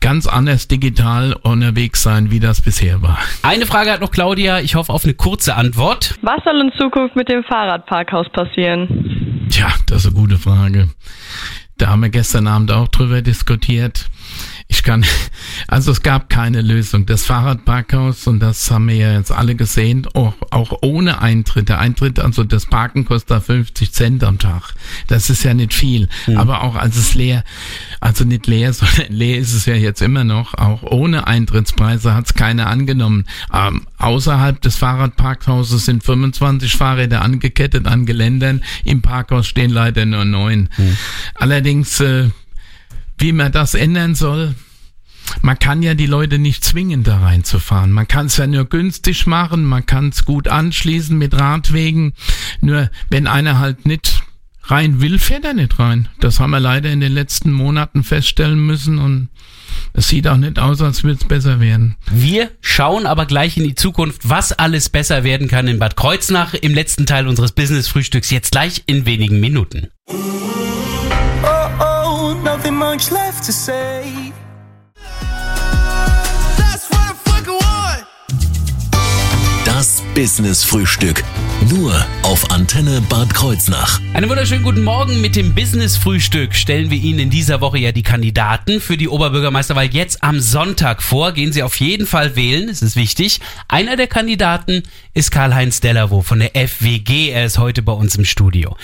ganz 0.00 0.26
anders 0.26 0.66
digital 0.68 1.34
unterwegs 1.42 2.02
sein, 2.02 2.30
wie 2.30 2.40
das 2.40 2.62
bisher 2.62 3.02
war. 3.02 3.18
Eine 3.42 3.66
Frage 3.66 3.92
hat 3.92 4.00
noch 4.00 4.10
Claudia. 4.10 4.60
Ich 4.60 4.74
hoffe 4.74 4.92
auf 4.92 5.04
eine 5.04 5.14
kurze 5.14 5.54
Antwort. 5.54 6.18
Was 6.22 6.42
soll 6.44 6.60
in 6.60 6.72
Zukunft 6.78 7.16
mit 7.16 7.28
dem 7.28 7.44
Fahrradparkhaus 7.44 8.28
passieren? 8.32 9.46
Tja, 9.50 9.68
das 9.86 10.04
ist 10.04 10.06
eine 10.06 10.14
gute 10.14 10.38
Frage. 10.38 10.88
Da 11.78 11.88
haben 11.88 12.02
wir 12.02 12.10
gestern 12.10 12.46
Abend 12.46 12.72
auch 12.72 12.88
drüber 12.88 13.22
diskutiert. 13.22 14.10
Ich 14.70 14.84
kann, 14.84 15.04
also 15.66 15.90
es 15.90 16.02
gab 16.02 16.30
keine 16.30 16.62
Lösung. 16.62 17.04
Das 17.04 17.26
Fahrradparkhaus, 17.26 18.26
und 18.28 18.38
das 18.38 18.70
haben 18.70 18.88
wir 18.88 18.94
ja 18.94 19.12
jetzt 19.14 19.32
alle 19.32 19.56
gesehen, 19.56 20.06
auch, 20.14 20.34
auch 20.50 20.78
ohne 20.80 21.20
Eintritt. 21.20 21.68
Der 21.68 21.80
Eintritt, 21.80 22.20
also 22.20 22.44
das 22.44 22.66
Parken 22.66 23.04
kostet 23.04 23.42
50 23.42 23.92
Cent 23.92 24.24
am 24.24 24.38
Tag. 24.38 24.74
Das 25.08 25.28
ist 25.28 25.42
ja 25.42 25.54
nicht 25.54 25.74
viel. 25.74 26.08
Mhm. 26.28 26.36
Aber 26.36 26.62
auch 26.62 26.76
als 26.76 26.96
es 26.96 27.14
leer, 27.14 27.42
also 28.00 28.24
nicht 28.24 28.46
leer, 28.46 28.72
sondern 28.72 29.12
leer 29.12 29.38
ist 29.38 29.52
es 29.52 29.66
ja 29.66 29.74
jetzt 29.74 30.02
immer 30.02 30.22
noch, 30.22 30.54
auch 30.54 30.84
ohne 30.84 31.26
Eintrittspreise 31.26 32.14
hat 32.14 32.26
es 32.26 32.34
keiner 32.34 32.68
angenommen. 32.68 33.26
Ähm, 33.52 33.86
außerhalb 33.98 34.60
des 34.60 34.76
Fahrradparkhauses 34.76 35.84
sind 35.84 36.04
25 36.04 36.76
Fahrräder 36.76 37.22
angekettet 37.22 37.86
an 37.86 38.06
Geländern. 38.06 38.62
Im 38.84 39.02
Parkhaus 39.02 39.48
stehen 39.48 39.70
leider 39.70 40.06
nur 40.06 40.24
neun. 40.24 40.68
Mhm. 40.78 40.96
Allerdings, 41.34 41.98
äh, 41.98 42.28
wie 43.20 43.32
man 43.32 43.52
das 43.52 43.74
ändern 43.74 44.14
soll. 44.14 44.54
Man 45.42 45.58
kann 45.58 45.82
ja 45.82 45.94
die 45.94 46.06
Leute 46.06 46.38
nicht 46.38 46.64
zwingen, 46.64 47.04
da 47.04 47.18
reinzufahren. 47.18 47.92
Man 47.92 48.08
kann 48.08 48.26
es 48.26 48.36
ja 48.36 48.46
nur 48.46 48.64
günstig 48.64 49.26
machen, 49.26 49.64
man 49.64 49.86
kann 49.86 50.08
es 50.08 50.24
gut 50.24 50.48
anschließen 50.48 51.16
mit 51.16 51.38
Radwegen. 51.38 52.14
Nur 52.60 52.90
wenn 53.10 53.26
einer 53.26 53.58
halt 53.58 53.86
nicht 53.86 54.22
rein 54.64 55.00
will, 55.00 55.18
fährt 55.18 55.44
er 55.44 55.54
nicht 55.54 55.78
rein. 55.78 56.08
Das 56.20 56.40
haben 56.40 56.50
wir 56.50 56.60
leider 56.60 56.90
in 56.90 57.00
den 57.00 57.12
letzten 57.12 57.52
Monaten 57.52 58.02
feststellen 58.02 58.64
müssen 58.64 58.98
und 58.98 59.28
es 59.92 60.08
sieht 60.08 60.26
auch 60.28 60.36
nicht 60.36 60.58
aus, 60.58 60.80
als 60.82 61.04
würde 61.04 61.18
es 61.20 61.26
besser 61.26 61.60
werden. 61.60 61.96
Wir 62.10 62.50
schauen 62.60 63.06
aber 63.06 63.26
gleich 63.26 63.56
in 63.56 63.64
die 63.64 63.74
Zukunft, 63.74 64.28
was 64.28 64.52
alles 64.52 64.88
besser 64.88 65.24
werden 65.24 65.48
kann 65.48 65.68
in 65.68 65.78
Bad 65.78 65.96
Kreuznach 65.96 66.54
im 66.54 66.74
letzten 66.74 67.06
Teil 67.06 67.26
unseres 67.26 67.52
Business-Frühstücks, 67.52 68.30
jetzt 68.30 68.52
gleich 68.52 68.82
in 68.86 69.06
wenigen 69.06 69.40
Minuten 69.40 69.88
nothing 72.34 72.74
much 72.74 73.10
left 73.10 73.44
to 73.44 73.52
say. 73.52 74.32
Das 79.80 80.02
Business 80.14 80.62
Frühstück. 80.62 81.24
Nur 81.70 81.94
auf 82.22 82.50
Antenne 82.50 83.00
Bad 83.08 83.32
Kreuznach. 83.32 83.98
Einen 84.12 84.28
wunderschönen 84.28 84.62
guten 84.62 84.84
Morgen 84.84 85.22
mit 85.22 85.36
dem 85.36 85.54
Business 85.54 85.96
Frühstück. 85.96 86.54
Stellen 86.54 86.90
wir 86.90 86.98
Ihnen 86.98 87.18
in 87.18 87.30
dieser 87.30 87.62
Woche 87.62 87.78
ja 87.78 87.90
die 87.90 88.02
Kandidaten 88.02 88.80
für 88.80 88.98
die 88.98 89.08
Oberbürgermeisterwahl 89.08 89.86
jetzt 89.86 90.22
am 90.22 90.40
Sonntag 90.40 91.02
vor. 91.02 91.32
Gehen 91.32 91.52
Sie 91.52 91.62
auf 91.62 91.76
jeden 91.76 92.06
Fall 92.06 92.36
wählen, 92.36 92.68
es 92.68 92.82
ist 92.82 92.96
wichtig. 92.96 93.40
Einer 93.68 93.96
der 93.96 94.06
Kandidaten 94.06 94.82
ist 95.14 95.30
Karl-Heinz 95.30 95.80
Dellerwo 95.80 96.20
von 96.20 96.40
der 96.40 96.50
FWG. 96.50 97.30
Er 97.30 97.46
ist 97.46 97.58
heute 97.58 97.80
bei 97.80 97.92
uns 97.92 98.16
im 98.16 98.26
Studio. 98.26 98.76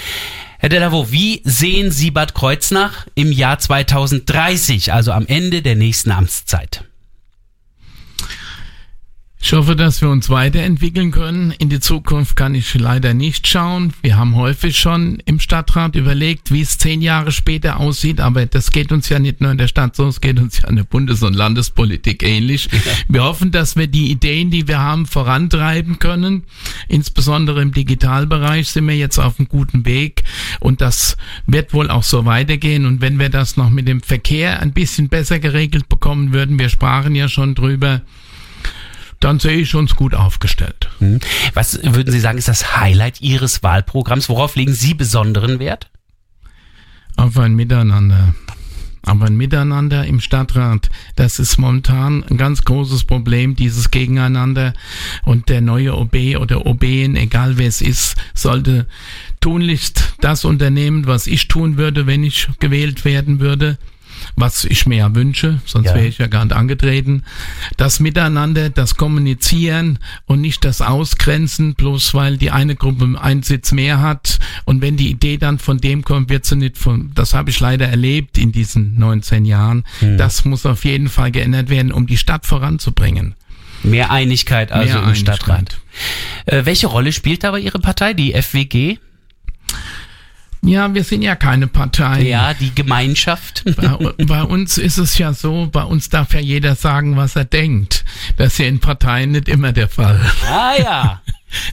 Herr 0.58 0.70
Delavo, 0.70 1.12
wie 1.12 1.42
sehen 1.44 1.90
Sie 1.90 2.10
Bad 2.10 2.34
Kreuznach 2.34 3.06
im 3.14 3.30
Jahr 3.30 3.58
2030, 3.58 4.92
also 4.92 5.12
am 5.12 5.26
Ende 5.26 5.60
der 5.60 5.76
nächsten 5.76 6.10
Amtszeit? 6.10 6.84
Ich 9.46 9.52
hoffe, 9.52 9.76
dass 9.76 10.02
wir 10.02 10.08
uns 10.08 10.28
weiterentwickeln 10.28 11.12
können. 11.12 11.52
In 11.52 11.68
die 11.68 11.78
Zukunft 11.78 12.34
kann 12.34 12.56
ich 12.56 12.74
leider 12.74 13.14
nicht 13.14 13.46
schauen. 13.46 13.92
Wir 14.02 14.16
haben 14.16 14.34
häufig 14.34 14.76
schon 14.76 15.22
im 15.24 15.38
Stadtrat 15.38 15.94
überlegt, 15.94 16.50
wie 16.50 16.62
es 16.62 16.78
zehn 16.78 17.00
Jahre 17.00 17.30
später 17.30 17.78
aussieht, 17.78 18.20
aber 18.20 18.46
das 18.46 18.72
geht 18.72 18.90
uns 18.90 19.08
ja 19.08 19.20
nicht 19.20 19.40
nur 19.40 19.52
in 19.52 19.58
der 19.58 19.68
Stadt 19.68 19.94
so, 19.94 20.08
es 20.08 20.20
geht 20.20 20.40
uns 20.40 20.60
ja 20.62 20.68
in 20.68 20.74
der 20.74 20.82
Bundes- 20.82 21.22
und 21.22 21.34
Landespolitik 21.34 22.24
ähnlich. 22.24 22.68
Wir 23.08 23.22
hoffen, 23.22 23.52
dass 23.52 23.76
wir 23.76 23.86
die 23.86 24.10
Ideen, 24.10 24.50
die 24.50 24.66
wir 24.66 24.80
haben, 24.80 25.06
vorantreiben 25.06 26.00
können. 26.00 26.42
Insbesondere 26.88 27.62
im 27.62 27.70
Digitalbereich 27.70 28.68
sind 28.70 28.88
wir 28.88 28.96
jetzt 28.96 29.20
auf 29.20 29.38
einem 29.38 29.46
guten 29.46 29.84
Weg 29.84 30.24
und 30.60 30.80
das 30.80 31.16
wird 31.46 31.72
wohl 31.72 31.90
auch 31.90 32.02
so 32.02 32.24
weitergehen. 32.24 32.86
Und 32.86 33.00
wenn 33.00 33.18
wir 33.18 33.28
das 33.28 33.56
noch 33.56 33.70
mit 33.70 33.88
dem 33.88 34.00
Verkehr 34.00 34.60
ein 34.60 34.72
bisschen 34.72 35.08
besser 35.08 35.38
geregelt 35.38 35.88
bekommen 35.88 36.32
würden, 36.32 36.58
wir 36.58 36.68
sprachen 36.68 37.14
ja 37.14 37.28
schon 37.28 37.54
drüber, 37.54 38.02
dann 39.20 39.38
sehe 39.38 39.56
ich 39.56 39.74
uns 39.74 39.96
gut 39.96 40.14
aufgestellt. 40.14 40.90
Hm. 40.98 41.20
Was 41.54 41.82
würden 41.82 42.10
Sie 42.10 42.20
sagen, 42.20 42.38
ist 42.38 42.48
das 42.48 42.76
Highlight 42.76 43.20
Ihres 43.20 43.62
Wahlprogramms? 43.62 44.28
Worauf 44.28 44.56
legen 44.56 44.74
Sie 44.74 44.94
besonderen 44.94 45.58
Wert? 45.58 45.90
Auf 47.16 47.38
ein 47.38 47.54
Miteinander. 47.54 48.34
Aber 49.06 49.26
ein 49.26 49.36
Miteinander 49.36 50.04
im 50.04 50.20
Stadtrat, 50.20 50.90
das 51.14 51.38
ist 51.38 51.58
momentan 51.58 52.24
ein 52.24 52.36
ganz 52.36 52.64
großes 52.64 53.04
Problem, 53.04 53.54
dieses 53.54 53.92
Gegeneinander. 53.92 54.74
Und 55.24 55.48
der 55.48 55.60
neue 55.60 55.96
OB 55.96 56.36
oder 56.40 56.66
OBin, 56.66 57.14
egal 57.16 57.56
wer 57.56 57.68
es 57.68 57.80
ist, 57.80 58.16
sollte 58.34 58.86
tunlichst 59.40 60.14
das 60.20 60.44
unternehmen, 60.44 61.06
was 61.06 61.28
ich 61.28 61.46
tun 61.46 61.76
würde, 61.76 62.06
wenn 62.06 62.24
ich 62.24 62.48
gewählt 62.58 63.04
werden 63.04 63.38
würde 63.38 63.78
was 64.36 64.64
ich 64.64 64.86
mir 64.86 64.96
ja 64.98 65.14
wünsche, 65.14 65.60
sonst 65.64 65.86
Ja. 65.86 65.94
wäre 65.94 66.06
ich 66.06 66.18
ja 66.18 66.26
gar 66.26 66.44
nicht 66.44 66.54
angetreten. 66.54 67.22
Das 67.76 68.00
Miteinander, 68.00 68.70
das 68.70 68.96
Kommunizieren 68.96 69.98
und 70.26 70.40
nicht 70.40 70.64
das 70.64 70.80
Ausgrenzen, 70.80 71.74
bloß 71.74 72.14
weil 72.14 72.36
die 72.36 72.50
eine 72.50 72.76
Gruppe 72.76 73.20
einen 73.20 73.42
Sitz 73.42 73.72
mehr 73.72 74.00
hat. 74.00 74.38
Und 74.64 74.82
wenn 74.82 74.96
die 74.96 75.10
Idee 75.10 75.36
dann 75.36 75.58
von 75.58 75.78
dem 75.78 76.02
kommt, 76.02 76.30
wird 76.30 76.44
sie 76.46 76.56
nicht 76.56 76.78
von, 76.78 77.12
das 77.14 77.34
habe 77.34 77.50
ich 77.50 77.60
leider 77.60 77.88
erlebt 77.88 78.38
in 78.38 78.52
diesen 78.52 78.98
19 78.98 79.44
Jahren. 79.44 79.84
Hm. 80.00 80.18
Das 80.18 80.44
muss 80.44 80.66
auf 80.66 80.84
jeden 80.84 81.08
Fall 81.08 81.30
geändert 81.30 81.70
werden, 81.70 81.92
um 81.92 82.06
die 82.06 82.16
Stadt 82.16 82.46
voranzubringen. 82.46 83.34
Mehr 83.82 84.10
Einigkeit 84.10 84.72
also 84.72 84.94
Mehr 84.94 85.02
im 85.02 85.08
Einigkeit. 85.10 85.36
Stadtrat. 85.36 85.78
Äh, 86.46 86.64
welche 86.64 86.86
Rolle 86.88 87.12
spielt 87.12 87.44
dabei 87.44 87.60
Ihre 87.60 87.78
Partei, 87.78 88.14
die 88.14 88.32
FWG? 88.32 88.98
Ja, 90.66 90.92
wir 90.94 91.04
sind 91.04 91.22
ja 91.22 91.36
keine 91.36 91.66
Partei. 91.68 92.22
Ja, 92.22 92.52
die 92.54 92.74
Gemeinschaft. 92.74 93.62
Bei, 93.76 93.96
bei 94.24 94.42
uns 94.42 94.78
ist 94.78 94.98
es 94.98 95.16
ja 95.18 95.32
so, 95.32 95.68
bei 95.70 95.82
uns 95.82 96.08
darf 96.08 96.34
ja 96.34 96.40
jeder 96.40 96.74
sagen, 96.74 97.16
was 97.16 97.36
er 97.36 97.44
denkt. 97.44 98.04
Das 98.36 98.52
ist 98.54 98.58
ja 98.58 98.66
in 98.66 98.80
Parteien 98.80 99.32
nicht 99.32 99.48
immer 99.48 99.72
der 99.72 99.88
Fall. 99.88 100.20
ah 100.50 100.72
ja, 100.78 101.22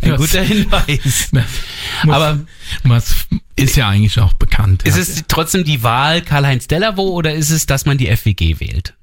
ein 0.02 0.10
Das- 0.12 0.18
guter 0.20 0.42
Hinweis. 0.44 1.30
Muss, 2.04 2.16
Aber 2.16 2.40
was 2.84 3.26
ist 3.56 3.76
ja 3.76 3.90
eigentlich 3.90 4.20
auch 4.20 4.34
bekannt. 4.34 4.84
ist 4.84 4.96
ja. 4.96 5.02
es 5.02 5.24
trotzdem 5.28 5.64
die 5.64 5.84
Wahl 5.84 6.22
Karl-Heinz 6.22 6.68
Dellerwo 6.68 7.10
oder 7.10 7.34
ist 7.34 7.50
es, 7.50 7.66
dass 7.66 7.86
man 7.86 7.98
die 7.98 8.08
FWG 8.16 8.60
wählt? 8.60 8.94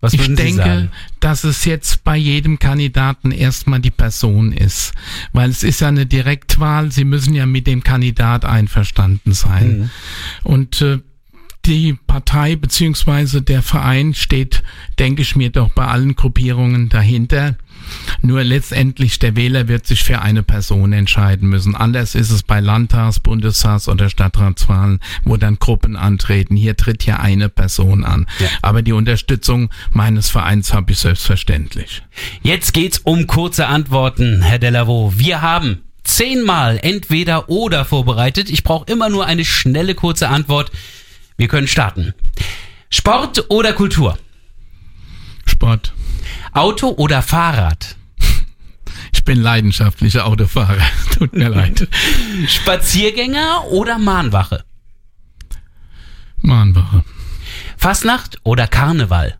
Was 0.00 0.14
ich 0.14 0.34
denke, 0.34 0.90
dass 1.20 1.44
es 1.44 1.66
jetzt 1.66 2.04
bei 2.04 2.16
jedem 2.16 2.58
Kandidaten 2.58 3.32
erstmal 3.32 3.80
die 3.80 3.90
Person 3.90 4.52
ist. 4.52 4.94
Weil 5.32 5.50
es 5.50 5.62
ist 5.62 5.80
ja 5.80 5.88
eine 5.88 6.06
Direktwahl, 6.06 6.90
Sie 6.90 7.04
müssen 7.04 7.34
ja 7.34 7.44
mit 7.44 7.66
dem 7.66 7.84
Kandidat 7.84 8.46
einverstanden 8.46 9.34
sein. 9.34 9.78
Mhm. 9.78 9.90
Und 10.42 10.80
äh, 10.80 11.00
die 11.66 11.94
Partei 12.06 12.56
beziehungsweise 12.56 13.42
der 13.42 13.62
Verein 13.62 14.14
steht, 14.14 14.62
denke 14.98 15.22
ich 15.22 15.36
mir, 15.36 15.50
doch 15.50 15.70
bei 15.70 15.86
allen 15.86 16.16
Gruppierungen 16.16 16.88
dahinter. 16.88 17.56
Nur 18.22 18.44
letztendlich 18.44 19.18
der 19.18 19.36
Wähler 19.36 19.68
wird 19.68 19.86
sich 19.86 20.04
für 20.04 20.22
eine 20.22 20.42
Person 20.42 20.92
entscheiden 20.92 21.48
müssen. 21.48 21.74
Anders 21.74 22.14
ist 22.14 22.30
es 22.30 22.42
bei 22.42 22.60
Landtags-, 22.60 23.20
Bundestags- 23.20 23.88
oder 23.88 24.08
Stadtratswahlen, 24.08 25.00
wo 25.24 25.36
dann 25.36 25.58
Gruppen 25.58 25.96
antreten. 25.96 26.56
Hier 26.56 26.76
tritt 26.76 27.04
ja 27.04 27.18
eine 27.18 27.48
Person 27.48 28.04
an. 28.04 28.26
Ja. 28.38 28.48
Aber 28.62 28.82
die 28.82 28.92
Unterstützung 28.92 29.70
meines 29.92 30.28
Vereins 30.28 30.72
habe 30.72 30.92
ich 30.92 30.98
selbstverständlich. 30.98 32.02
Jetzt 32.42 32.72
geht's 32.74 32.98
um 32.98 33.26
kurze 33.26 33.66
Antworten, 33.66 34.42
Herr 34.42 34.58
Dellerwo. 34.58 35.12
Wir 35.16 35.42
haben 35.42 35.80
zehnmal 36.04 36.78
entweder 36.82 37.48
oder 37.48 37.84
vorbereitet. 37.84 38.50
Ich 38.50 38.62
brauche 38.62 38.90
immer 38.90 39.08
nur 39.08 39.26
eine 39.26 39.44
schnelle 39.44 39.94
kurze 39.94 40.28
Antwort. 40.28 40.70
Wir 41.40 41.48
können 41.48 41.68
starten. 41.68 42.12
Sport 42.90 43.46
oder 43.48 43.72
Kultur? 43.72 44.18
Sport. 45.46 45.94
Auto 46.52 46.88
oder 46.90 47.22
Fahrrad? 47.22 47.96
Ich 49.12 49.24
bin 49.24 49.40
leidenschaftlicher 49.40 50.26
Autofahrer. 50.26 50.82
Tut 51.18 51.32
mir 51.34 51.48
leid. 51.48 51.88
Spaziergänger 52.46 53.64
oder 53.70 53.98
Mahnwache? 53.98 54.64
Mahnwache. 56.42 57.04
Fastnacht 57.76 58.38
oder 58.44 58.66
Karneval? 58.66 59.38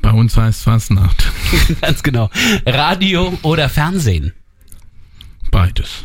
Bei 0.00 0.10
uns 0.10 0.36
heißt 0.36 0.62
Fastnacht. 0.62 1.30
Ganz 1.82 2.02
genau. 2.02 2.30
Radio 2.66 3.38
oder 3.42 3.68
Fernsehen? 3.68 4.32
Beides. 5.50 6.04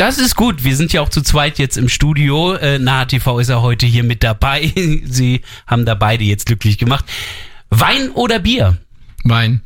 Das 0.00 0.16
ist 0.16 0.34
gut. 0.34 0.64
Wir 0.64 0.76
sind 0.76 0.94
ja 0.94 1.02
auch 1.02 1.10
zu 1.10 1.20
zweit 1.20 1.58
jetzt 1.58 1.76
im 1.76 1.90
Studio. 1.90 2.54
Äh, 2.54 2.78
Nahe 2.78 3.06
TV 3.06 3.38
ist 3.38 3.50
ja 3.50 3.60
heute 3.60 3.84
hier 3.84 4.02
mit 4.02 4.22
dabei. 4.22 4.72
Sie 5.04 5.42
haben 5.66 5.84
da 5.84 5.94
beide 5.94 6.24
jetzt 6.24 6.46
glücklich 6.46 6.78
gemacht. 6.78 7.04
Wein 7.68 8.10
oder 8.12 8.38
Bier? 8.38 8.78
Wein. 9.24 9.60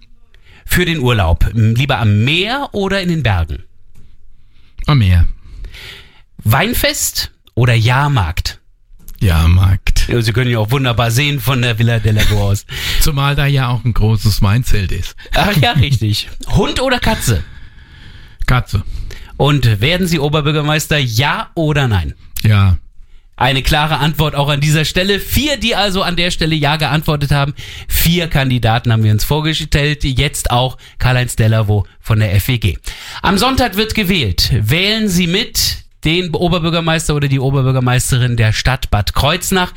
Für 0.67 0.87
den 0.87 0.99
Urlaub. 0.99 1.49
Lieber 1.53 2.01
am 2.01 2.25
Meer 2.25 2.71
oder 2.73 3.01
in 3.01 3.11
den 3.11 3.23
Bergen? 3.23 3.63
Am 4.87 4.99
Meer. 4.99 5.29
Weinfest 6.39 7.31
oder 7.55 7.75
Jahrmarkt? 7.75 8.61
Jahrmarkt. 9.21 10.09
Ja, 10.09 10.21
Sie 10.21 10.33
können 10.33 10.51
ja 10.51 10.59
auch 10.59 10.73
wunderbar 10.73 11.13
sehen 11.13 11.39
von 11.39 11.63
der 11.63 11.79
Villa 11.79 12.01
de 12.01 12.11
la 12.11 12.23
aus. 12.33 12.67
Zumal 13.01 13.37
da 13.37 13.47
ja 13.47 13.69
auch 13.69 13.85
ein 13.85 13.95
großes 13.95 14.43
Weinzelt 14.43 14.91
ist. 14.91 15.15
Ach 15.33 15.57
ja, 15.59 15.71
richtig. 15.75 16.29
Hund 16.49 16.83
oder 16.83 16.99
Katze? 16.99 17.45
Katze. 18.47 18.83
Und 19.37 19.81
werden 19.81 20.07
Sie 20.07 20.19
Oberbürgermeister, 20.19 20.99
ja 20.99 21.51
oder 21.55 21.89
nein? 21.89 22.15
Ja. 22.43 22.79
Eine 23.37 23.63
klare 23.63 23.99
Antwort 23.99 24.37
auch 24.37 24.49
an 24.49 24.61
dieser 24.61 24.85
Stelle. 24.85 25.19
Vier, 25.19 25.57
die 25.57 25.75
also 25.75 26.03
an 26.03 26.15
der 26.15 26.31
Stelle 26.31 26.55
Ja 26.55 26.77
geantwortet 26.77 27.33
haben. 27.33 27.55
Vier 27.89 28.29
Kandidaten 28.29 28.93
haben 28.93 29.03
wir 29.03 29.11
uns 29.11 29.25
vorgestellt. 29.25 30.05
Jetzt 30.05 30.53
auch 30.53 30.79
Karl-Heinz 30.99 31.35
Dellerwo 31.35 31.85
von 32.01 32.21
der 32.21 32.41
FWG. 32.41 32.77
Am 33.23 33.37
Sonntag 33.37 33.77
wird 33.77 33.97
gewählt. 33.97 34.53
Wählen 34.53 35.09
Sie 35.09 35.27
mit 35.27 35.79
den 36.05 36.33
Oberbürgermeister 36.33 37.15
oder 37.15 37.27
die 37.27 37.41
Oberbürgermeisterin 37.41 38.37
der 38.37 38.53
Stadt 38.53 38.91
Bad 38.91 39.15
Kreuznach. 39.15 39.73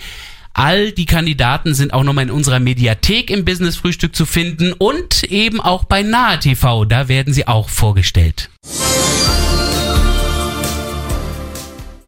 All 0.53 0.91
die 0.91 1.05
Kandidaten 1.05 1.73
sind 1.73 1.93
auch 1.93 2.03
nochmal 2.03 2.25
in 2.25 2.31
unserer 2.31 2.59
Mediathek 2.59 3.31
im 3.31 3.45
Business 3.45 3.75
Frühstück 3.75 4.15
zu 4.15 4.25
finden 4.25 4.73
und 4.73 5.23
eben 5.23 5.61
auch 5.61 5.85
bei 5.85 6.03
Nahe 6.03 6.39
TV. 6.39 6.85
Da 6.85 7.07
werden 7.07 7.33
sie 7.33 7.47
auch 7.47 7.69
vorgestellt. 7.69 8.49